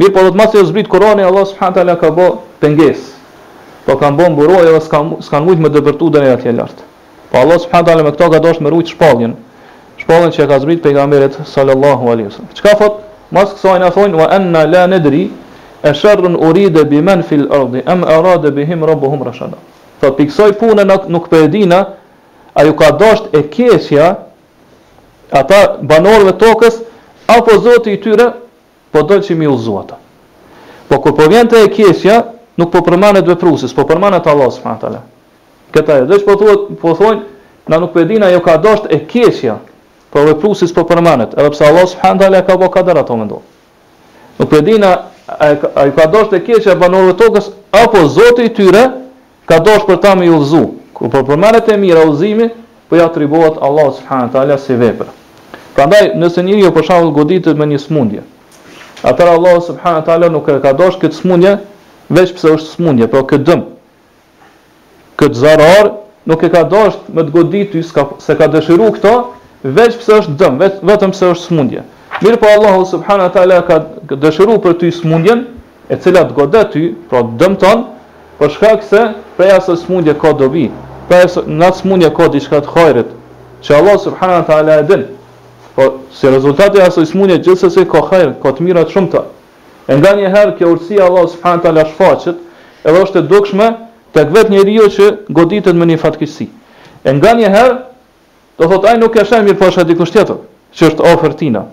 [0.00, 2.30] Mi po dhe masë e zbrit koroni Allah subhanët ala ka bo
[2.64, 3.04] pënges
[3.84, 6.88] Po kanë bo më buroj Edhe s'kanë mujtë me dëbërtu dhe në jatë lartë
[7.28, 9.36] Po Allah subhanët ala me këto ka dosht me rujt shpalljen
[10.04, 12.50] shpallën që e ka zbrit pejgamberit sallallahu alaihi wasallam.
[12.58, 13.00] Çka thot?
[13.34, 15.22] Mos kësaj na thonë wa anna la nadri
[15.82, 19.56] e sharrun urida bi man fil ardi am arada bihim rabbuhum rashada.
[20.00, 21.80] Po piksoj punën nuk po e dina,
[22.54, 24.10] a ju ka dosht e keqja
[25.32, 26.82] ata banorëve tokës
[27.32, 28.28] apo zoti i tyre
[28.92, 29.96] po do që mi uzu ata.
[30.88, 32.20] Po kur po vjen te e keqja,
[32.60, 35.02] nuk po përmanet veprues, po përmanet Allah subhanahu wa taala.
[35.72, 37.22] Këta e dhe që po thonë, po thonë,
[37.72, 39.56] na nuk na jo ka dosht e keqja,
[40.14, 43.40] për vepruesit për përmanet, edhe pse Allah subhanahu taala ka bëu kader ato ndonë.
[44.38, 44.92] Nuk e dina
[45.42, 47.48] ai ka dosh të e banorëve tokës
[47.82, 48.84] apo Zoti i tyre
[49.48, 50.62] ka dosh për ta me ulzu.
[50.94, 52.48] Ku po përmanet e mira ulzimi,
[52.88, 55.08] po ja atribuohet Allah subhanahu taala si vepër.
[55.74, 58.22] Prandaj nëse njeriu jo, për shembull goditet me një smundje,
[59.02, 61.56] atëra Allah subhanahu taala nuk e ka dosh këtë smundje
[62.10, 63.64] veç pse është smundje, por këtë dëm.
[65.18, 65.90] Këtë zarar
[66.30, 67.82] nuk e ka dosh me të goditë ty
[68.22, 69.16] se ka dëshiruar këto,
[69.64, 71.82] veç pse është dëm, veç, vetëm se është smundje.
[72.22, 73.78] Mirë po Allahu subhanahu wa taala ka
[74.20, 75.46] dëshiruar për ty smundjen,
[75.88, 77.86] e cila të godet ty, pra dëmton,
[78.40, 79.00] për shkak se
[79.38, 80.68] prej asaj smundje ka dobi.
[81.08, 83.10] Pra në atë smundje ka diçka të hajrit,
[83.64, 85.02] që Allah subhanahu wa taala e din.
[85.74, 85.82] Po
[86.14, 89.24] si rezultati i asaj smundje gjithsesi ka hajër, ka të mira të shumta.
[89.88, 92.36] E nga një herë kjo urësia Allah subhanahu wa taala shfaqet,
[92.86, 93.68] edhe është e dukshme
[94.14, 96.46] tek vetë njeriu që goditet me një fatkeqësi.
[97.08, 97.74] E nga një herë
[98.56, 100.36] Do thot ai nuk e shaj mirë po është diku tjetër,
[100.78, 101.64] që është ofertina.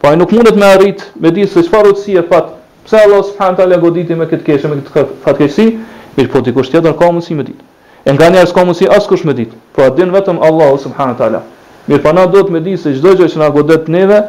[0.00, 2.46] Po ai nuk mundet me arrit me di se çfarë rëndësi e fat.
[2.86, 5.66] Pse Allah subhanahu taala goditi me këtë keshë me këtë fatkeqësi,
[6.16, 7.60] mirë po diku tjetër ka mundësi me ditë.
[8.08, 9.52] E nganjë as ka mundësi askush me ditë.
[9.76, 11.42] Po atë din vetëm Allahu subhanahu taala.
[11.90, 14.20] Mirë po na duhet me di se çdo gjë që na godet neve,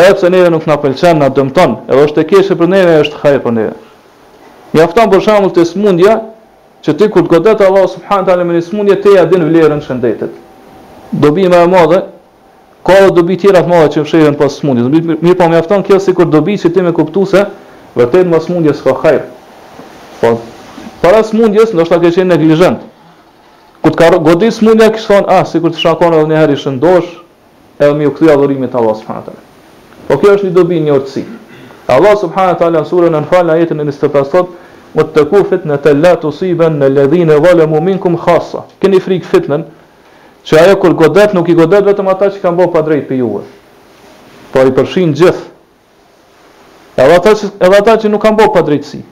[0.00, 3.20] edhe pse neve nuk na pëlqen, na dëmton, edhe është e keshë për neve, është
[3.26, 3.74] hajë për neve.
[4.72, 6.16] Mjafton për shembull të smundja,
[6.84, 10.40] që ti kur godet Allah subhanahu taala me smundje te ja din vlerën shëndetit
[11.20, 11.98] dobi më e madhe,
[12.84, 14.84] ka edhe dobi tjera të madhe që fshehen pas smundjes.
[14.88, 17.44] Dobi mirë po mjafton kjo sikur dobi që ti me kuptu se
[17.96, 19.26] vërtet mos smundjes ka hajër.
[20.22, 20.38] Po
[21.02, 22.80] para smundjes ndoshta ke qenë neglizhent.
[23.82, 27.08] Ku të ka godi smundja kish thon, ah, sikur të shakon edhe një herë shëndosh,
[27.82, 29.42] edhe më u kthy adhurimi te Allah subhanahu taala.
[30.08, 31.22] Po kjo është një dobi një urtësi.
[31.92, 34.48] Allah subhanahu taala në surën Anfal ajetin 25 thot:
[34.94, 39.64] "Wattaqu fitnatan la tusiban alladhina zalamu minkum khassa." Keni frik fitnën,
[40.46, 43.18] që ajo kur godet nuk i godet vetëm ata që kanë bërë pa drejt për
[43.22, 43.42] juve.
[44.52, 45.44] Po i përfshin gjithë.
[47.02, 49.02] Edhe ata që edhe ata që nuk kanë bërë pa drejtësi.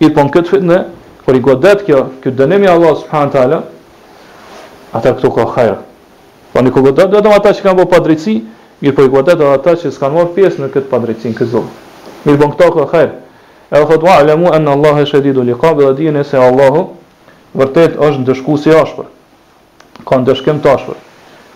[0.00, 0.78] Mir po në këtë fitnë,
[1.26, 3.58] kur i godet kjo, ky dënim i Allah subhanahu teala,
[4.96, 5.76] ata këto ka hajër.
[6.54, 8.34] Po nuk godet vetëm ata që kanë bërë pa drejtësi,
[8.82, 11.48] mir po i godet edhe ata që s'kan marrë pjesë në këtë pa drejtësi në
[11.52, 11.74] zonë,
[12.24, 13.10] Mir bon po këto ka hajër.
[13.74, 16.82] Edhe thotë wa alamu anna Allah shadidul iqab dhe dini se Allahu
[17.56, 19.06] vërtet është ndëshkuesi i ashpër
[20.02, 20.96] ka ndëshkim të ashpër.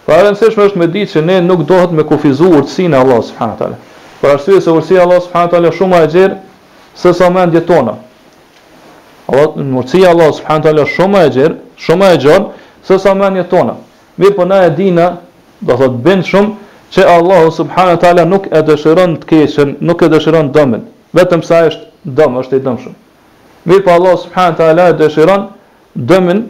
[0.07, 3.20] Pra e rëndësishme është me ditë që ne nuk dohet me kufizu urtësinë e Allah
[3.22, 3.77] subhanahu wa taala.
[4.20, 6.37] Për arsye se urtësia Allah subhanahu taala shumë më e gjerë
[6.94, 7.94] se sa mendjet tona.
[9.29, 12.46] në urtësia Allah subhanahu taala shumë më e gjerë, shumë më e gjerë
[12.88, 13.74] se sa mendjet tona.
[14.18, 15.09] Mirë po na e dina,
[15.61, 16.53] do thot bën shumë
[16.92, 21.66] që Allah subhanahu taala nuk e dëshiron të keqen, nuk e dëshiron dëmin, vetëm sa
[21.68, 22.94] është dëm, është i dëmshëm.
[23.68, 25.46] Mirë po Allah subhanahu taala e dëshiron
[25.94, 26.46] dëmin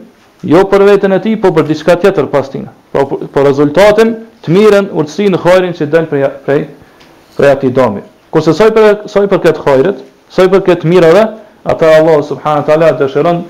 [0.46, 2.66] jo për veten e tij, po për diçka tjetër pas tij.
[2.92, 4.12] Po po rezultatin
[4.44, 6.62] të mirën, urtësinë e hajrin që dal prej prej
[7.37, 8.03] prej atij domi.
[8.31, 11.24] Kurse soi për soi për këtë hajrit, soi për këtë mirave,
[11.64, 13.42] ata Allah subhanahu taala dëshiron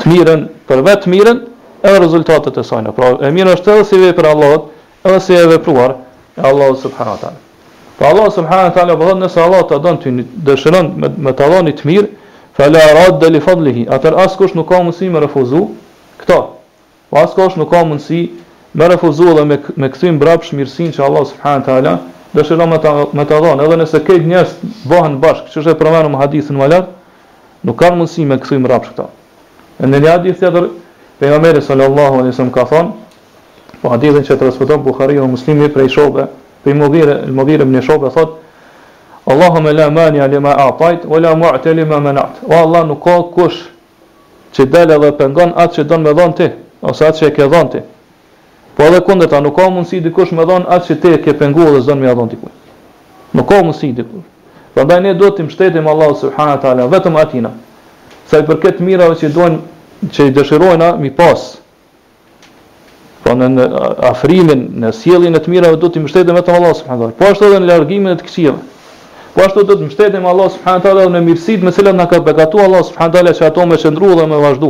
[0.00, 1.42] të mirën për vetë mirën
[1.82, 2.92] e rezultatet e sajnë.
[2.96, 4.66] Pra, e mirë është edhe si vepër Allahot,
[5.04, 5.94] edhe si e vepruar
[6.38, 7.38] e Allahot subhanahu teala.
[7.98, 10.10] Pra po Allah subhanahu ta'ala bëhet po nëse Allah ta don ty
[10.46, 12.08] dëshiron me, me të dhoni të mirë,
[12.56, 13.86] fala rad li fadlihi.
[13.90, 15.68] Atë as kush nuk ka mundësi me refuzuar
[16.22, 16.38] këto.
[17.10, 18.22] Po as kohë nuk ka mundsi
[18.74, 21.98] me refuzuar dhe me me kthim brapsh mirësin që Allah subhanahu teala
[22.34, 22.78] dëshiron me
[23.12, 23.66] me ta dhonë.
[23.66, 24.54] edhe nëse këta njerëz
[24.88, 26.86] bëhen bashkë, siç është provuar në hadithin e Malat,
[27.64, 29.08] nuk kanë mundsi me kthim brapsh këto.
[29.82, 30.66] Në një hadith tjetër
[31.18, 32.92] pejgamberi sallallahu alaihi wasallam ka thonë,
[33.82, 36.26] po hadithin që transmeton Buhariu dhe Muslimi prej shoqëve,
[36.64, 38.38] prej mudhire, el mudhire ibn Shoqë thot
[39.26, 42.42] Allahumma la mani'a lima a'tayt wa la mu'tali lima mana't.
[42.42, 43.68] Wa Allah nuk ka kush
[44.52, 46.48] që dele edhe pengon atë që donë me dhon ti,
[46.84, 47.80] ose atë që e ke dhon ti.
[48.76, 51.66] Po edhe kunde nuk ka mundësi dikush me dhon atë që ti e ke pengu
[51.72, 52.52] dhe zonë me dhonë ti kuj.
[53.38, 54.28] Nuk ka mundësi dikush.
[54.76, 57.50] Përndaj ne do të mështetim Allah subhanahu wa taala vetëm atina.
[58.28, 59.58] Sa i përket mirave që duan
[60.12, 61.48] që i dëshirojnë mi pas.
[63.22, 63.66] Po në
[64.10, 67.20] afrimin, në sjelljen e të mirave do të mështetim vetëm Allah subhanahu wa taala.
[67.20, 68.60] Po ashtu edhe në largimin e të këqijave.
[69.32, 72.04] Po ashtu do të mbështetemi Allah subhanahu wa taala në mirësitë me të cilat na
[72.08, 74.68] ka beqatuar Allah subhanahu wa taala që ato me shëndruan dhe më vazhdu.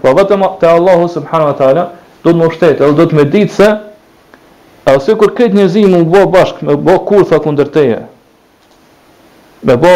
[0.00, 1.84] Po vetëm te Allahu subhanahu wa taala
[2.24, 3.68] do të mbështetë, do të më ditë se
[4.94, 7.98] asoj kur këtë njerëzim mund bë bashk bashkë me bë kurtha kundër teje.
[9.68, 9.92] Me bë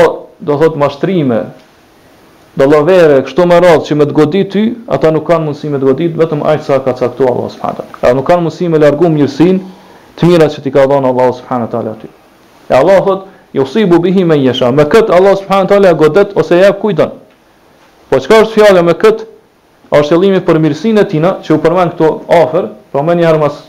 [0.49, 1.41] do thot mashtrime.
[2.55, 5.81] Do llovere kështu më radh që më të godit ty, ata nuk kanë mundësi me
[5.81, 7.99] të godit vetëm aq sa ka caktuar Allah subhanahu taala.
[8.05, 9.63] Ata nuk kanë mundësi me largum mirësinë
[10.21, 12.13] të mira që ti ka dhënë Allah subhanahu wa taala ty.
[12.71, 14.71] E Allah thotë yusibu bihi men yasha.
[14.73, 17.11] Me kët Allah subhanahu taala godet ose jap kujton.
[18.11, 19.23] Po çka është fjala me kët?
[19.95, 22.09] Është qëllimi për mirësinë e tina që u përmend këto
[22.43, 23.61] afër, pra po më një herë mas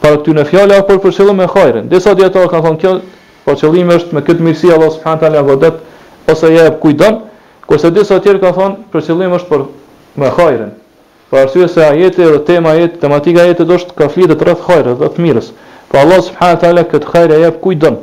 [0.00, 1.88] para këtyre në fjala apo për qëllim e hajrën.
[1.92, 2.92] Disa dietar kanë thonë kjo,
[3.44, 5.82] po qëllimi është me kët mirësi Allah subhanahu taala godet
[6.32, 7.20] ose jap kujton.
[7.68, 9.66] Kurse disa tjerë kanë thonë për qëllim është për
[10.22, 10.72] me hajrën.
[11.30, 14.98] Për arsye se ajete dhe tema ajete, tematika ajete do të ka flitë rreth hajrës
[15.04, 15.52] të mirës.
[15.92, 18.00] Po Allah subhanahu taala kët hajrë jap kujton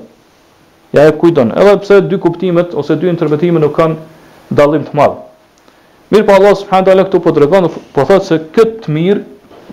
[0.94, 1.54] ja e kujton.
[1.56, 5.20] Edhe pse dy kuptimet ose dy interpretime nuk kanë dallim të madh.
[6.10, 9.24] Mirë po Allah subhanahu taala këtu po tregon, po thotë se këtë mirë,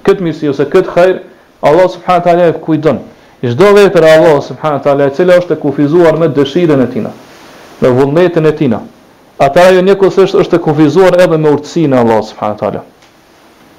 [0.05, 1.23] këtë mirësi ose këtë hajr,
[1.65, 2.99] Allah subhanahu taala e kujton.
[3.47, 7.11] Çdo vepër e Allah subhanahu taala e cila është e kufizuar me dëshirën e tina,
[7.81, 8.83] me vullnetin e tina.
[9.39, 12.83] Ata ajo një kusështë është e kufizuar edhe me urtësinë e Allah subhanahu taala.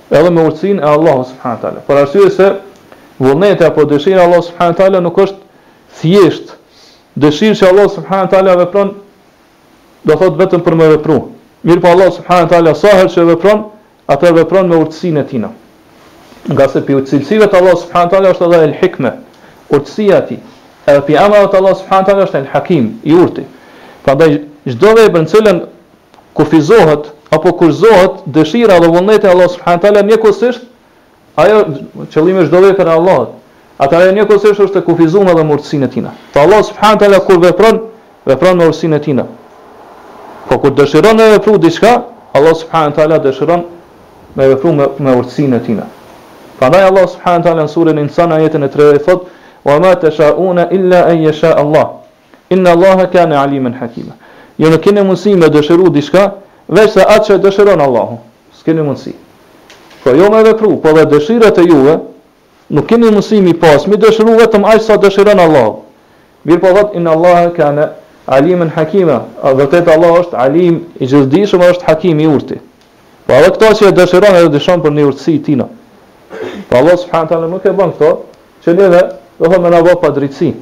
[0.10, 1.86] Edhe me urtësinë e Allah subhanahu taala.
[1.88, 2.52] Për arsye se
[3.22, 5.44] vullneti apo dëshira e Allah subhanahu taala nuk është
[6.00, 6.57] thjesht
[7.24, 8.92] dëshirë që Allah subhanahu wa taala vepron
[10.08, 11.16] do thot vetëm për më vepru.
[11.68, 13.64] Mirë po Allah subhanahu wa taala që vepron,
[14.14, 15.48] atë vepron me urtësinë e tij.
[16.54, 19.12] Nga se për cilësive të Allah subhanët është edhe el-hikme,
[19.76, 20.38] urtësia ti,
[20.92, 23.44] edhe për amave të Allah subhanët ala është el-hakim, i urti.
[24.06, 24.38] Pra ndaj,
[24.70, 25.58] gjdo dhe i bërë në cilën
[26.38, 30.64] kufizohet, apo kurzohet dëshira dhe e Allah subhanët ala një kusisht,
[31.42, 31.58] ajo
[32.14, 32.96] qëllime gjdo dhe i për
[33.78, 36.12] e një kusht është të kufizume edhe murtësinë e tina.
[36.34, 37.80] Pa Allah subhanahu teala kur vepron,
[38.26, 39.26] vepron me urtësinë e tina.
[40.50, 41.92] Po kur dëshiron të vepru diçka,
[42.34, 43.62] Allah subhanahu teala dëshiron
[44.36, 45.86] me vepru me, me urtësinë e tina.
[46.60, 49.28] Prandaj Allah subhanahu teala në surën Insan ajetën e 3 thot:
[49.64, 51.90] "Wa ma tashauna illa an yasha Allah.
[52.50, 54.14] Inna Allaha kana aliman hakima."
[54.58, 56.32] Jo në kene mundësi me dëshiru diçka,
[56.68, 58.18] veç se atë që dëshiron Allahu.
[58.66, 59.14] kene mundësi.
[60.04, 61.94] Po jo me vepru, po dhe dëshirat e juve,
[62.70, 65.80] nuk keni mësimi pas, mi dëshiru vetëm aq sa dëshiron Allah.
[66.46, 67.88] Mirë po thot inna Allah kana
[68.28, 72.60] alimen hakima, a vërtet Allah është alim i gjithdijshëm, është hakim i urtë.
[73.28, 75.68] Po edhe këto që e dëshiron edhe dëshon për një urtësi tina.
[76.70, 78.12] Po Allah subhanahu taala nuk e bën këto,
[78.66, 79.04] që dhe
[79.38, 80.58] do me më për vao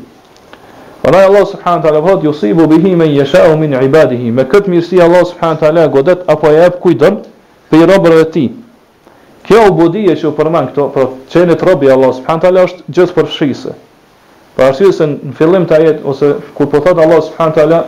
[1.06, 5.02] Po nëjë Allah subhanahu taala thot yusibu bihi men yasha'u min ibadihi, me këtë mirësi
[5.02, 7.20] Allah subhanahu taala godet apo jep kujdon
[7.70, 8.50] për robërat e tij.
[9.46, 13.28] Kjo ubudije që u përmen këto, pra qenit robi Allah subhanë tala është gjithë për
[13.34, 13.74] shqise.
[14.56, 17.80] Pra arsye se në fillim të ajet, ose kur po thotë Allah subhanë tala,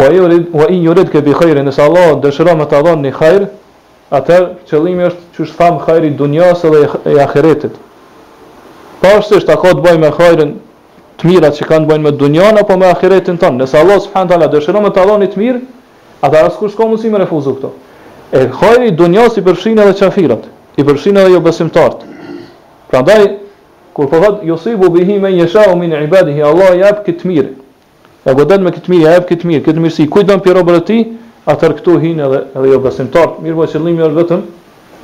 [0.00, 3.12] wa i wa i urid ke bi khajri, nëse Allah dëshëra me të adhon një
[3.20, 3.46] khajr,
[4.18, 7.78] atër qëllimi është që është thamë khajri dunjas edhe e akiretit.
[9.02, 10.54] Pa është është ako të bëjmë e khajrin
[11.20, 13.62] të mirat që kanë të me dunjan, apo me akiretin tonë.
[13.62, 15.64] Nëse Allah subhanë tala dëshëra me të adhon një të mirë,
[16.26, 17.76] atër asë kushtë komu si me refuzu këto.
[18.32, 22.14] E hajri dunjas i përfshin edhe qafirat, i përfshin edhe jo besimtartë.
[22.90, 23.22] Pra ndaj,
[23.94, 27.52] kur po thotë, Josibu bihi me njësha u minë ibadihi, Allah i këtë mirë.
[28.26, 30.08] E godet me këtë mirë, e këtë mirë, këtë mirësi.
[30.10, 30.98] Kujtë dëmë pjero bërë ti,
[31.46, 33.44] atër këtu hinë edhe, edhe jo besimtartë.
[33.46, 34.42] Mirë po e qëllimi është vetëm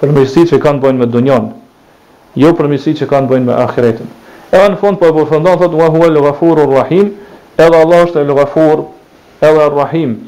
[0.02, 1.48] për mirësi që kanë bojnë me dunjan,
[2.42, 4.10] jo për mirësi që kanë bojnë me akiretin.
[4.50, 7.14] E në fund, po e përfëndon, thotë, wa hua lëgafurur rahim,
[7.54, 8.84] edhe Allah është e lëgafur,
[9.46, 10.18] edhe rahim.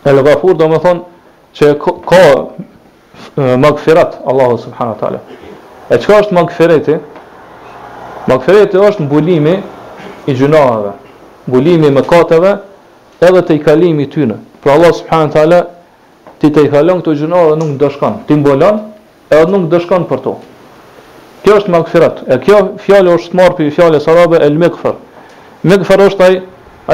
[0.00, 0.14] E
[0.54, 1.09] do me thonë,
[1.56, 2.26] që ka
[3.56, 5.20] magfirat Allahu subhanahu wa taala.
[5.90, 6.96] E çka është magfireti?
[8.28, 9.56] Magfireti është mbulimi
[10.26, 10.90] i gjunoave,
[11.46, 12.52] mbulimi i mëkateve
[13.20, 14.36] edhe të kalimi tyne.
[14.62, 15.60] Për Allah subhanahu wa taala
[16.40, 18.80] ti të ikalon këto gjuna dhe nuk do shkon, ti mbulon
[19.30, 20.36] edhe nuk do shkon për to.
[21.44, 22.22] Kjo është magfirat.
[22.32, 24.94] E kjo fjalë është marrë për fjalës arabe el magfir.
[25.62, 26.40] Magfir është ai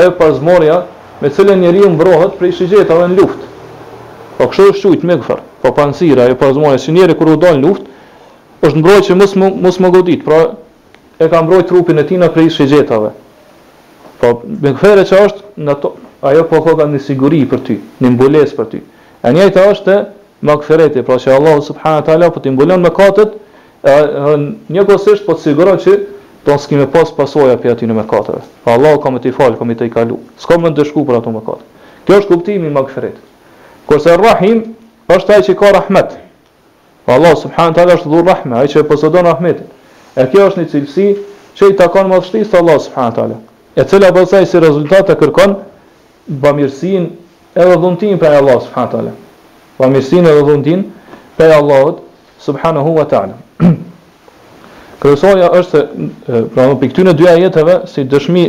[0.01, 0.83] ajo pazmorja
[1.21, 3.47] me cilën njeriu mbrohet prej shigjetave në luftë.
[4.37, 5.38] Po kështu është shujt me kufër.
[5.64, 9.35] Po pancira, e po zmoja sinjeri kur u dal luft, luftë, është mbrojtje mos
[9.66, 10.40] mos më godit, pra
[11.25, 13.11] e ka mbrojt trupin e tij nga prishë xhetave.
[14.20, 14.33] Po
[14.64, 15.94] me kufër që është në to,
[16.31, 18.81] ajo po ka një siguri për ty, një mbulesë për ty.
[19.27, 19.94] E njëjta është
[20.46, 23.33] me kufëreti, pra që Allah subhanahu wa taala po ti mbulon me katët,
[24.77, 25.94] një kusht po të siguron që
[26.46, 28.44] do të skimë pas pasojë api aty në mëkateve.
[28.64, 30.20] Po Allah ka më të fal, ka më të kalu.
[30.44, 31.64] S'ka më dëshku për ato mëkate.
[32.07, 33.16] Kjo është kuptimi i magfiret.
[33.87, 34.62] Kurse Rahim
[35.16, 36.16] është ai që ka rahmet.
[37.07, 39.61] Po Allah subhanahu teala është dhur rahme, ai që posëdon rahmet.
[40.18, 41.07] E kjo është një cilësi
[41.59, 43.37] që i takon madhështisë së Allah subhanahu teala,
[43.79, 45.55] e cila bazoj si rezultat e kërkon
[46.42, 49.12] bamirësinë edhe dhuntin për Allah subhanahu teala.
[49.79, 50.83] Bamirësinë edhe dhuntin
[51.38, 52.03] për Allah
[52.49, 53.72] subhanahu wa taala.
[55.03, 55.88] Kërësoja është se,
[56.55, 58.46] pra në për këtune dyja jetëve, si dëshmi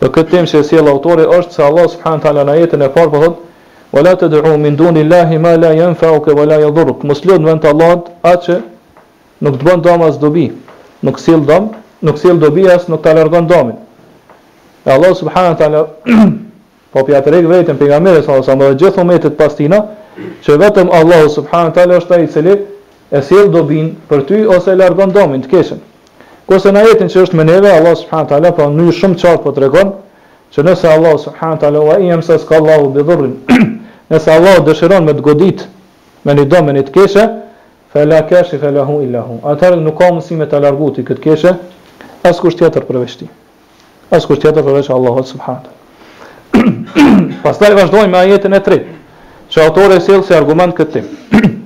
[0.00, 2.86] për këtë temë që e si e lautori është, se Allah subhanë tala në jetën
[2.86, 3.46] e parë, për po thotë,
[3.92, 7.38] ولا تدعوا من دون الله ما لا la ولا fauke Wala وانت الله Mos lëdë
[7.40, 8.62] në vend të Allah A që
[9.40, 10.44] nuk të bënë dhamë as dobi
[11.02, 11.68] Nuk silë dhamë
[12.06, 13.76] Nuk silë dobi as nuk të alërgën dhamin
[14.94, 15.86] Allah subhanën të alë
[16.92, 19.80] Po pja të regë vetën për nga mire Sa më dhe gjithë umetit pas tina
[20.46, 22.54] Që vetëm Allah subhanën të alë është ta i cili
[23.10, 25.82] E silë dobin për ty Ose e largon domin të keshën
[26.46, 29.20] Kose na jetin që është me neve Allah subhanën të alë Po në një shumë
[29.22, 29.92] qarë po të regon
[30.54, 33.34] Që nëse Allah subhanën të alë Wa i emsës ka Allahu bidhurin
[34.10, 35.60] nëse Allah dëshiron me të godit
[36.26, 37.22] me një domën një të keshe,
[37.94, 39.36] fe la kashi fe la hu illa hu.
[39.52, 41.52] Atëherë nuk ka mësi me të alarguti këtë keshe,
[42.26, 43.24] as kusht tjetër përveçti.
[43.24, 43.30] ti.
[44.10, 45.68] As kusht tjetër përveç Allahot subhanët.
[47.44, 48.94] Pastaj vazhdojmë me ajetin e tretë,
[49.50, 51.06] që autore e selë si argument këtë tim.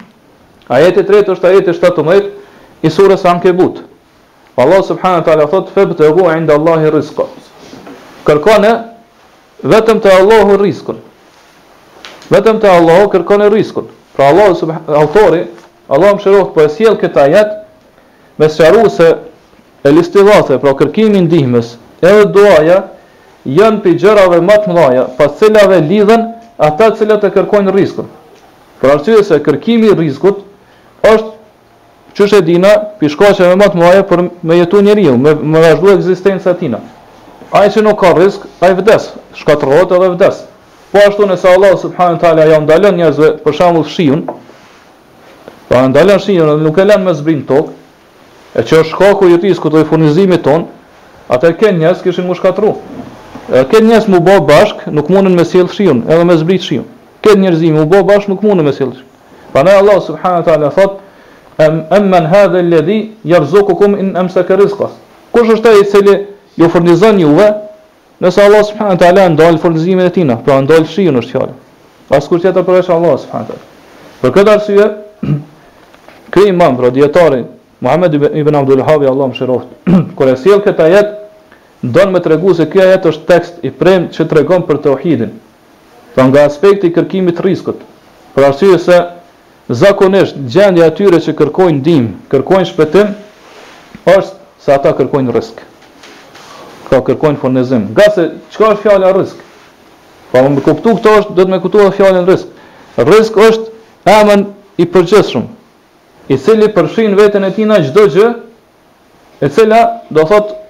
[0.77, 2.29] ajeti tretë është ajeti 17,
[2.85, 3.81] i surës Ankebut.
[4.57, 6.29] Allah subhanët tala thotë, fe për të gu
[6.87, 7.25] e rizka.
[8.27, 8.73] Kërkone,
[9.65, 10.97] vetëm të Allahu rizkën.
[12.33, 13.89] Vetëm të Allah kërkon e riskun.
[14.17, 14.55] Pra Allah,
[14.97, 15.43] autori,
[15.93, 17.57] Allah më shërohtë po e siel këta jetë,
[18.41, 19.09] me sharu se
[19.85, 22.79] e listivate, pra kërkimi ndihmes, edhe duaja,
[23.45, 26.23] janë për gjërave më të mëdhaja, pas cilave lidhen
[26.69, 28.09] ata cilat e kërkojnë riskun.
[28.81, 30.41] Pra arsye se kërkimi riskut
[31.11, 31.33] është
[32.17, 35.91] që shë dina për shkoqeve më të mëdhaja për me jetu njeri, me, me vazhdu
[35.93, 36.81] e egzistenca tina.
[37.55, 39.11] Ajë që nuk ka risk, ajë vdes,
[39.43, 40.45] shkatërohet edhe vdesë.
[40.95, 44.21] Po ashtu nëse Allah subhanahu teala ja ndalon njerëzve për shembull shiun,
[45.69, 47.73] pa ndalën shiun, nuk e lën me zbrin tokë,
[48.55, 50.69] e që është shkaku i riskut të furnizimit ton,
[51.35, 52.77] atë kanë njerëz që kishin mushkatru.
[53.51, 56.87] E kanë njerëz mu bë bashk, nuk mundën me sjell shiun, edhe me zbrit shiun.
[57.27, 58.95] Kanë njerëz që u bë bashk nuk mundën me sjell.
[59.53, 61.01] Prandaj Allah subhanahu teala thot
[61.59, 63.01] Am amman hadha alladhi
[63.33, 64.91] yarzuqukum in amsaka rizqa.
[65.35, 66.15] Kush është ai i cili
[66.59, 67.47] ju furnizon juve
[68.25, 71.55] Nëse Allah subhanahu teala ndal furnizimin e tij, pra ndal shiun është fjalë.
[72.09, 73.65] Pas kur tjetër për Allah subhanahu teala.
[74.23, 74.87] Për këtë arsye,
[76.33, 77.43] ky imam pro dietari
[77.85, 79.75] Muhammed ibn Abdul Wahhab, Allah mëshiroft,
[80.17, 81.11] kur e sjell këtë ajet,
[81.83, 85.35] don me tregu se ky ajet është tekst i prem që tregon për tauhidin.
[86.17, 87.85] Pra nga aspekti i kërkimit të rrezikut.
[88.35, 89.03] Për arsye se
[89.83, 93.13] zakonisht gjendja e tyre që kërkojnë ndihmë, kërkojnë shpëtim,
[94.07, 95.63] është se ata kërkojnë rrezik
[96.97, 97.87] ata kërkojnë furnizim.
[97.93, 98.23] Nga se
[98.55, 99.39] çka është fjala rrezik?
[100.33, 102.51] Po më kuptu këto është do të më kuptuar fjalën rrezik.
[102.99, 104.43] Rrezik është aman
[104.83, 105.45] i përgjithshëm,
[106.33, 108.29] i cili përfshin veten e tij në çdo gjë,
[109.45, 109.81] e cila
[110.11, 110.61] do thotë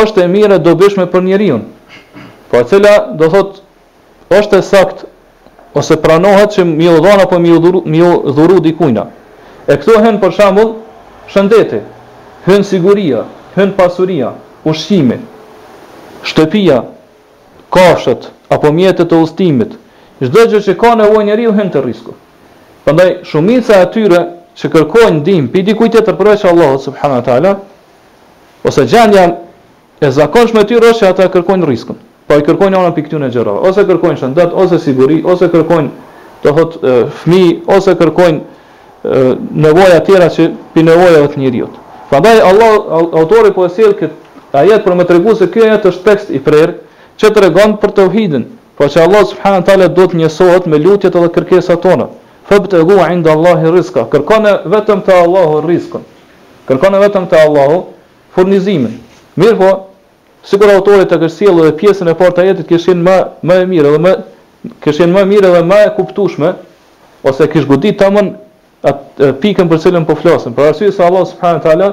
[0.00, 1.60] është e mirë do bësh me për njeriu.
[2.50, 3.64] Po e cila do thotë
[4.38, 5.04] është sakt
[5.78, 8.62] ose pranohet që mi u dhon apo mi u dhuru mi u dhuru
[9.66, 10.74] E këto hen për shambull,
[11.32, 11.78] shëndete
[12.46, 13.22] hyn siguria,
[13.56, 15.16] hyn pasuria, ushqimi,
[16.24, 16.82] shtëpia,
[17.70, 19.74] kashët apo mjetet e ustimit,
[20.24, 22.14] çdo gjë që ka nevojë njeriu hyn të risku.
[22.84, 24.20] Prandaj shumica e atyre
[24.56, 27.54] që kërkojnë ndihmë për kujtë të përveç Allahut subhanahu taala,
[28.64, 29.24] ose gjendja
[30.00, 31.98] e zakonshme e tyre është që ata kërkojnë riskun.
[32.26, 33.58] Po i kërkojnë ona pikë e gjërave.
[33.68, 35.90] ose kërkojnë shëndet, ose siguri, ose kërkojnë
[36.44, 36.78] të hot
[37.18, 38.40] fëmijë, ose kërkojnë
[39.64, 41.74] nevoja tjera që pinevojave të njëriot.
[42.12, 42.72] Allah,
[43.18, 44.23] autori po e silë këtë
[44.54, 46.76] Ka jet për më tregu se kjo jet është tekst i prerë
[47.18, 47.42] që të
[47.82, 48.44] për të uhidin,
[48.78, 52.06] po që Allah subhanë taala do të njësohet me lutjet edhe kërkesa tona.
[52.48, 56.04] Fëbët e inda Allahi riska, kërkone vetëm të Allahu riskon,
[56.68, 57.80] kërkone vetëm të Allahu
[58.36, 58.94] furnizimin.
[59.42, 59.70] Mirë po,
[60.44, 64.02] sigur autorit e kërsilë dhe pjesën e partë ajetit këshin më, më e mirë dhe
[64.06, 64.14] më
[64.86, 66.54] kishin më mirë dhe më e kuptushme,
[67.26, 68.30] ose kësh godit të mën
[68.90, 71.90] atë pikën për cilën po flasën, për arsye se Allah subhanë taala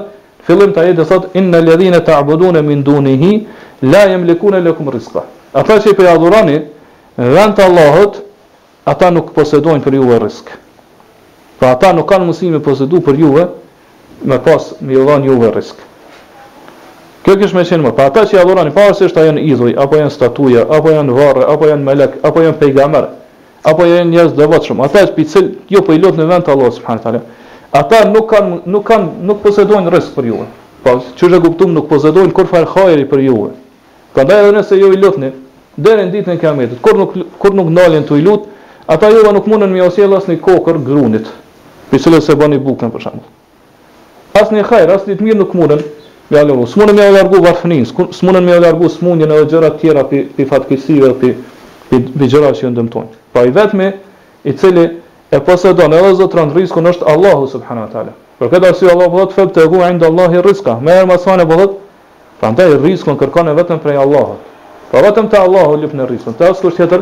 [0.47, 3.31] fillim të ajetit thot inna alladhina ta'budune min dunihi
[3.81, 5.23] la yamlikuna lakum rizqa.
[5.53, 6.59] Ata që i pe adhuroni
[7.17, 8.09] vend të
[8.91, 10.49] ata nuk posedojnë për juve rizq.
[11.59, 13.43] Pra ata nuk kanë mundësi me posedu për juve
[14.25, 15.75] me pas me jodhan juve rizq.
[17.23, 19.97] Kjo kish më qenë më, pa ata që i adhuroni pa se janë idhuj apo
[19.99, 23.05] janë statuja apo janë varre apo janë melek apo janë pejgamber
[23.63, 27.21] apo janë njerëz devotshëm, ata që cilë, jo po i në vend të Allahut subhanallahu
[27.71, 30.39] ata nuk kanë nuk kanë nuk posedojnë rrezik për ju.
[30.83, 33.37] Po e kuptum nuk posedojnë kur fal hajri për ju.
[34.13, 35.29] Prandaj edhe nëse ju i lutni
[35.75, 38.43] deri në ditën e kiametit, kur nuk kur nuk ndalen tu i lut,
[38.87, 41.29] ata ju nuk mundën më sjell as në kokër grunit.
[41.91, 43.23] Për çdo se bani bukën për shemb.
[44.41, 45.81] As në hajr, as në mirë nuk mundën.
[46.31, 47.81] Me alo, smunën me largu varfënin,
[48.15, 51.31] smunën me largu smundjen edhe gjëra të tjera ti ti fatkeqësive ti
[51.89, 53.17] ti gjëra që ndëmtojnë.
[53.35, 53.89] Po i vetmi
[54.47, 54.85] i cili
[55.33, 58.11] Eposto dona, ela zot randrisku është Allahu subhanahu wa taala.
[58.39, 61.75] Për këtë arsye Allahu po thotë: "Ergu 'inda Allahi rizka." Me erma sana Allahu.
[62.41, 64.39] Prandaj rizikon kërkon e vetëm prej Allahut.
[64.91, 66.33] Pra vetëm te Allahu lyp në rizikun.
[66.33, 67.01] Te as kusht tjetër.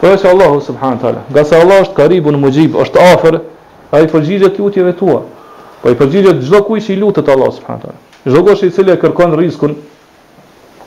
[0.00, 1.18] Po e jo se Allahu subhanahu wa taala.
[1.34, 3.40] Gas Allah është karibu n'mujib, është afër
[3.92, 5.20] ai përgjigjet lutjeve tua.
[5.82, 8.08] Po i përgjigjet çdo kujt që i lutet Allah subhanahu wa taala.
[8.24, 9.70] Çdo kush i cili kërkon rizikun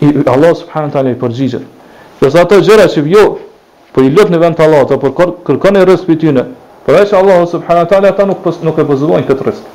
[0.01, 1.61] i Allahut subhanahu wa taala i përgjigjet.
[2.19, 3.38] Për ato gjëra që vjo,
[3.93, 6.43] për po i lut në vend të Allahut, apo për kërkon e rizë pytyne
[6.86, 9.67] Por ai se Allah subhanahu taala ata nuk pos, nuk e pozullojnë këtë rrisk.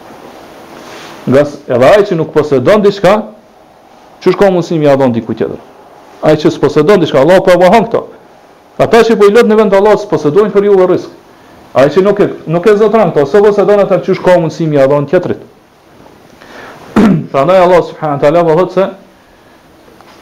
[1.33, 3.13] Gas edhe ai që nuk posedon diçka,
[4.21, 5.57] çu shko muslimi ja don diku tjetër.
[6.23, 8.03] Ai që s'posedon diçka, Allah po e vëhon këto.
[8.85, 11.09] Ata që po i lë në vend të s'posedojnë për ju vë rrisk.
[11.75, 14.87] Ai që nuk e nuk e zotran këto, s'po posedon ata çu shkon muslimi ja
[14.87, 15.41] don tjetrit.
[17.33, 18.87] Prandaj Allah subhanahu taala po se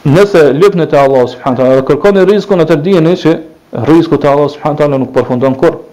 [0.07, 3.33] Nëse lëpnë të Allah subhanahu wa taala kërkoni rrezikun atë dijeni se
[3.75, 5.83] rreziku te Allah subhanahu wa taala nuk përfundon kurrë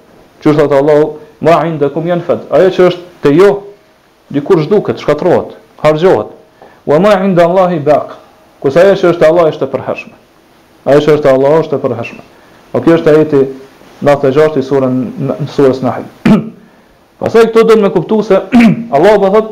[0.44, 1.04] që është atë Allahu,
[1.44, 3.48] ma ajnë dhe kum janë fëtë, aje që është të jo,
[4.36, 6.34] dikur shduket, shkatrohet, hargjohet,
[6.88, 7.78] wa ma ajnë dhe Allahi
[8.60, 10.12] ku kësë aje që është Allah është e përheshme,
[10.88, 12.22] aje që është Allah është e përheshme,
[12.74, 13.40] o kjo është ajeti
[14.02, 14.94] 96 i surën
[15.28, 16.06] në surës nahil.
[17.20, 18.40] Pasaj këto dhe me kuptu se
[18.94, 19.50] Allah bë po thot,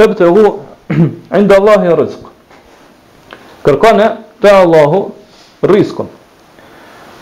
[0.00, 0.44] febë të hu,
[1.44, 2.28] ndë Allahi rizq,
[3.68, 4.08] kërkone
[4.44, 5.00] të Allahu
[5.72, 6.08] rizqën,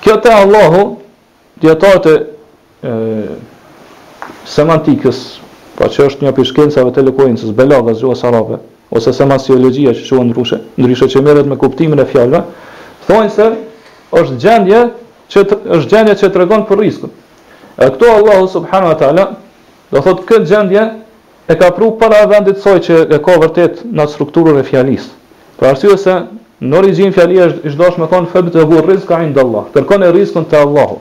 [0.07, 0.83] kjo të Allahu,
[1.63, 2.19] djetarët e
[2.83, 2.97] e,
[4.49, 5.19] semantikës,
[5.79, 7.79] pa po që është një pishkencave të lëkojnë, sës bela
[8.21, 8.59] sarave,
[8.91, 12.43] ose semasiologia që shuën ndryshe, ndryshe që meret me kuptimin e fjallëve,
[13.09, 13.49] thonë se
[14.21, 14.85] është gjendje
[15.33, 17.11] që të, është gjendje që tregon për riskun.
[17.79, 19.25] E këto Allahu subhanahu wa taala
[19.93, 20.83] do thotë këtë gjendje
[21.49, 25.13] e ka pru para vendit soi që e ka vërtet në strukturën e fjallisë.
[25.59, 26.17] Për arsye se
[26.67, 30.49] në origjinë fjallia është i dashur me thon fëbit e gur rizq ka e rizqun
[30.51, 30.97] te Allahu.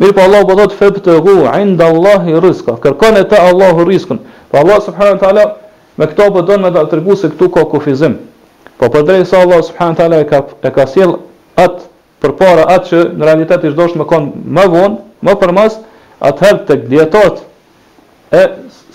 [0.00, 1.90] Mirë po Allah po të feb të hu inda
[2.32, 2.72] i rizka.
[2.80, 4.18] Kërkon e te Allahu rizkun.
[4.50, 5.54] Po Allah subhanahu wa
[5.96, 8.14] me këto po don me të tregu se këtu ka kufizim.
[8.80, 11.18] Po për drejtë sa Allah subhanahu wa e ka e ka sjell
[11.60, 11.84] atë
[12.20, 15.76] përpara atë që në realitet i çdosh më kon më vonë, më përmas,
[16.28, 17.42] atëherë të dietot
[18.36, 18.42] e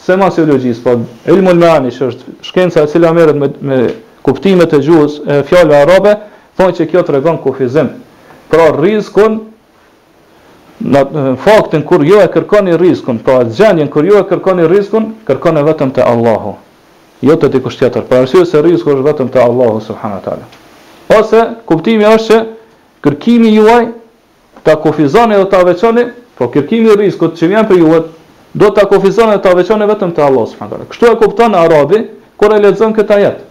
[0.08, 0.94] semasiologjisë, po
[1.34, 3.78] ilmu al-ma'ani që është shkenca e cila merret me, me
[4.26, 6.16] kuptimet e gjuhës e fjalëve arabe,
[6.58, 7.92] thonë që kjo tregon kufizim.
[8.50, 9.40] Pra rizkun
[10.84, 11.04] në
[11.40, 15.62] faktin kur jo e kërkoni rizkun, pra atë gjenjen kur jo e kërkoni rizkun, kërkone
[15.64, 16.56] vetëm të Allahu.
[17.24, 20.44] Jo të të kusht tjetër, pra arsye se rizku është vetëm të Allahu, subhanë atale.
[21.16, 22.46] Ose, kuptimi është që
[23.06, 23.86] kërkimi juaj,
[24.66, 26.06] të kufizoni dhe të aveqoni,
[26.38, 28.04] po kërkimi rizkut që vjen për juaj,
[28.56, 30.90] do të kufizoni dhe të aveqoni vetëm të Allahu, subhanë atale.
[30.92, 32.04] Kështu e kupton në Arabi,
[32.40, 33.44] kur e lezëm këta jetë.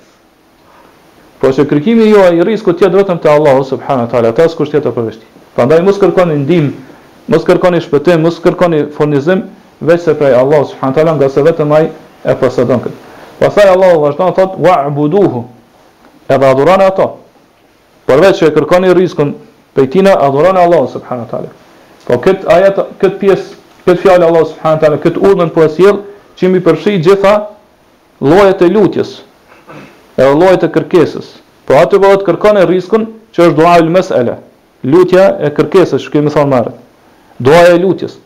[1.40, 5.06] Po që kërkimi juaj, rizkut tjetë vetëm të Allahu, subhanë atale, atë asë kusht tjetë
[5.54, 6.93] Pandaj mos kërkoni ndihmë
[7.30, 9.44] mos kërkoni shpëtim, mos kërkoni furnizim
[9.84, 11.88] veç se prej Allahut subhanahu taala nga se vetëm ai
[12.24, 12.94] e posëdon këtë.
[13.40, 15.44] Pastaj Allahu vazhdon thot wa'buduhu.
[16.28, 17.08] E adhuron ato.
[18.06, 19.34] Por veç që e kërkoni rrezikun
[19.74, 21.50] prej tina adhuron Allahu subhanahu taala.
[22.04, 23.54] Po kët ajet, kët pjesë,
[23.88, 26.02] kët fjalë Allahu subhanahu taala, kët urdhën po e sjell
[26.38, 27.34] që mi përfshi gjitha
[28.20, 29.18] llojet e lutjes
[30.16, 31.32] e llojet e kërkesës.
[31.64, 34.36] Po atë vëllet kërkon e rrezikun që është dua ul mesela.
[34.84, 36.74] Lutja e kërkesës, kemi thënë marrë.
[37.38, 38.18] Дуая лютис.